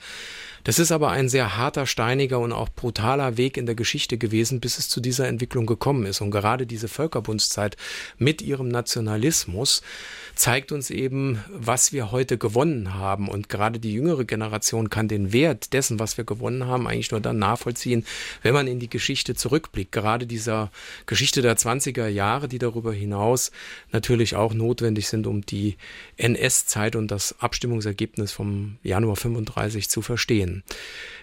[0.67, 4.59] Das ist aber ein sehr harter, steiniger und auch brutaler Weg in der Geschichte gewesen,
[4.59, 6.19] bis es zu dieser Entwicklung gekommen ist.
[6.19, 7.77] Und gerade diese Völkerbundszeit
[8.17, 9.81] mit ihrem Nationalismus
[10.35, 13.29] zeigt uns eben, was wir heute gewonnen haben.
[13.29, 17.21] Und gerade die jüngere Generation kann den Wert dessen, was wir gewonnen haben, eigentlich nur
[17.21, 18.05] dann nachvollziehen,
[18.41, 19.93] wenn man in die Geschichte zurückblickt.
[19.93, 20.69] Gerade dieser
[21.05, 23.51] Geschichte der 20er Jahre, die darüber hinaus
[23.93, 25.77] natürlich auch notwendig sind, um die
[26.17, 30.56] NS-Zeit und das Abstimmungsergebnis vom Januar 35 zu verstehen.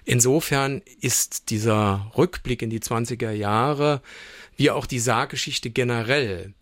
[0.05, 4.03] Insofern ist dieser Rückblick in die 20er Jahre
[4.57, 6.55] wie auch die Saargeschichte generell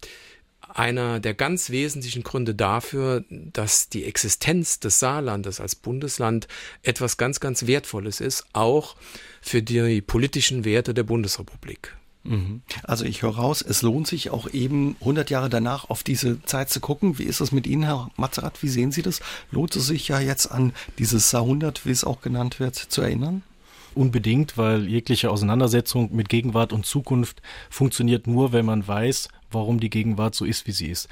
[0.74, 6.48] einer der ganz wesentlichen Gründe dafür, dass die Existenz des Saarlandes als Bundesland
[6.82, 8.96] etwas ganz, ganz Wertvolles ist, auch
[9.40, 11.94] für die politischen Werte der Bundesrepublik.
[12.24, 12.62] Mhm.
[12.84, 16.70] Also ich höre raus, es lohnt sich auch eben 100 Jahre danach auf diese Zeit
[16.70, 17.18] zu gucken.
[17.18, 18.62] Wie ist es mit Ihnen, Herr Mazerat?
[18.62, 19.20] Wie sehen Sie das?
[19.50, 23.42] Lohnt es sich ja jetzt an dieses Jahrhundert, wie es auch genannt wird, zu erinnern?
[23.94, 29.90] Unbedingt, weil jegliche Auseinandersetzung mit Gegenwart und Zukunft funktioniert nur, wenn man weiß, warum die
[29.90, 31.08] Gegenwart so ist, wie sie ist.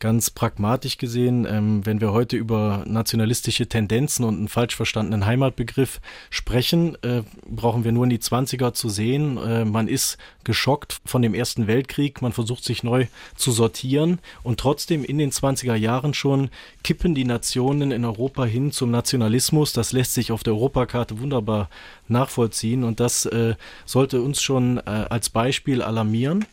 [0.00, 6.00] Ganz pragmatisch gesehen, ähm, wenn wir heute über nationalistische Tendenzen und einen falsch verstandenen Heimatbegriff
[6.30, 9.38] sprechen, äh, brauchen wir nur in die 20er zu sehen.
[9.38, 14.60] Äh, man ist geschockt von dem Ersten Weltkrieg, man versucht sich neu zu sortieren und
[14.60, 16.50] trotzdem in den 20er Jahren schon
[16.84, 19.72] kippen die Nationen in Europa hin zum Nationalismus.
[19.72, 21.70] Das lässt sich auf der Europakarte wunderbar
[22.06, 26.46] nachvollziehen und das äh, sollte uns schon äh, als Beispiel alarmieren.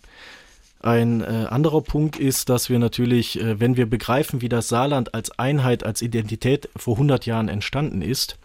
[0.82, 5.14] Ein äh, anderer Punkt ist, dass wir natürlich, äh, wenn wir begreifen, wie das Saarland
[5.14, 8.38] als Einheit, als Identität vor 100 Jahren entstanden ist,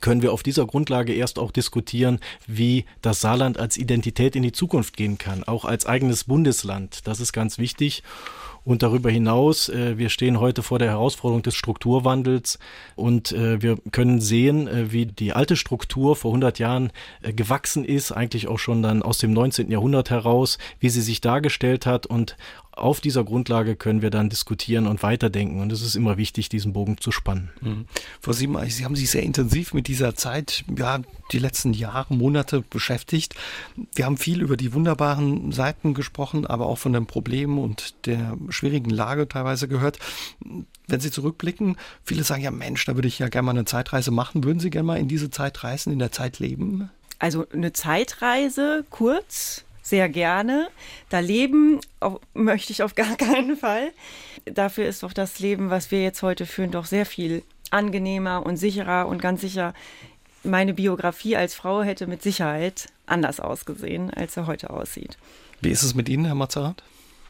[0.00, 4.52] können wir auf dieser Grundlage erst auch diskutieren, wie das Saarland als Identität in die
[4.52, 7.06] Zukunft gehen kann, auch als eigenes Bundesland.
[7.06, 8.02] Das ist ganz wichtig.
[8.64, 12.58] Und darüber hinaus, äh, wir stehen heute vor der Herausforderung des Strukturwandels
[12.94, 16.92] und äh, wir können sehen, äh, wie die alte Struktur vor 100 Jahren
[17.22, 19.70] äh, gewachsen ist, eigentlich auch schon dann aus dem 19.
[19.70, 22.36] Jahrhundert heraus, wie sie sich dargestellt hat und
[22.72, 25.60] auf dieser Grundlage können wir dann diskutieren und weiterdenken.
[25.60, 27.50] Und es ist immer wichtig, diesen Bogen zu spannen.
[27.60, 27.86] Mhm.
[28.20, 31.00] Frau Siebenreich, Sie haben sich sehr intensiv mit dieser Zeit, ja,
[31.32, 33.34] die letzten Jahre, Monate beschäftigt.
[33.94, 38.36] Wir haben viel über die wunderbaren Seiten gesprochen, aber auch von den Problemen und der
[38.48, 39.98] schwierigen Lage teilweise gehört.
[40.86, 44.10] Wenn Sie zurückblicken, viele sagen ja, Mensch, da würde ich ja gerne mal eine Zeitreise
[44.10, 44.44] machen.
[44.44, 46.90] Würden Sie gerne mal in diese Zeit reisen, in der Zeit leben?
[47.18, 50.68] Also eine Zeitreise, kurz, sehr gerne.
[51.10, 53.92] Da leben auch, möchte ich auf gar keinen Fall.
[54.46, 58.56] Dafür ist doch das Leben, was wir jetzt heute führen, doch sehr viel angenehmer und
[58.56, 59.74] sicherer und ganz sicher.
[60.42, 65.18] Meine Biografie als Frau hätte mit Sicherheit anders ausgesehen, als er heute aussieht.
[65.60, 66.82] Wie ist es mit Ihnen, Herr Mazerat?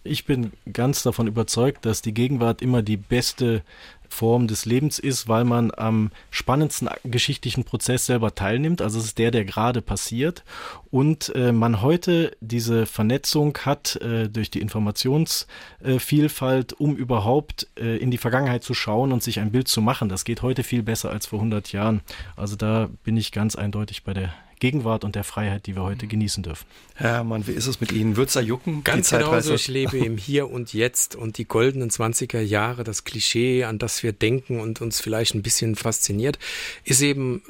[0.04, 3.62] Ich bin ganz davon überzeugt, dass die Gegenwart immer die beste
[4.10, 8.82] Form des Lebens ist, weil man am spannendsten geschichtlichen Prozess selber teilnimmt.
[8.82, 10.42] Also es ist der, der gerade passiert.
[10.90, 18.10] Und äh, man heute diese Vernetzung hat äh, durch die Informationsvielfalt, um überhaupt äh, in
[18.10, 20.08] die Vergangenheit zu schauen und sich ein Bild zu machen.
[20.08, 22.00] Das geht heute viel besser als vor 100 Jahren.
[22.36, 26.06] Also da bin ich ganz eindeutig bei der Gegenwart und der Freiheit, die wir heute
[26.06, 26.66] genießen dürfen.
[26.94, 28.16] Herr Mann, wie ist es mit Ihnen?
[28.16, 28.84] Wird's da jucken?
[28.84, 29.54] Ganz genau so.
[29.54, 34.02] Ich lebe im Hier und Jetzt und die goldenen 20er Jahre, das Klischee, an das
[34.02, 36.38] wir denken und uns vielleicht ein bisschen fasziniert,
[36.84, 37.42] ist eben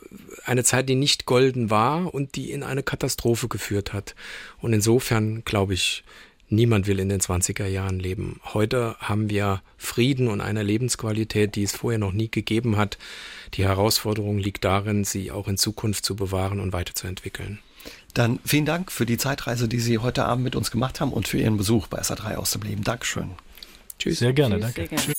[0.44, 4.14] eine Zeit, die nicht golden war und die in eine Katastrophe geführt hat.
[4.58, 6.04] Und insofern, glaube ich,
[6.52, 8.40] Niemand will in den 20er Jahren leben.
[8.44, 12.98] Heute haben wir Frieden und eine Lebensqualität, die es vorher noch nie gegeben hat.
[13.54, 17.60] Die Herausforderung liegt darin, sie auch in Zukunft zu bewahren und weiterzuentwickeln.
[18.14, 21.28] Dann vielen Dank für die Zeitreise, die Sie heute Abend mit uns gemacht haben und
[21.28, 22.82] für Ihren Besuch bei SA3 aus dem Leben.
[22.82, 23.30] Dankeschön.
[23.98, 24.18] Tschüss.
[24.18, 24.88] Sehr gerne, Tschüss, danke.
[24.88, 25.12] Sehr gerne.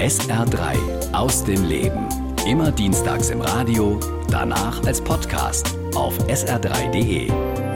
[0.00, 2.08] SR3 aus dem Leben.
[2.46, 7.73] Immer dienstags im Radio, danach als Podcast auf sr3.de.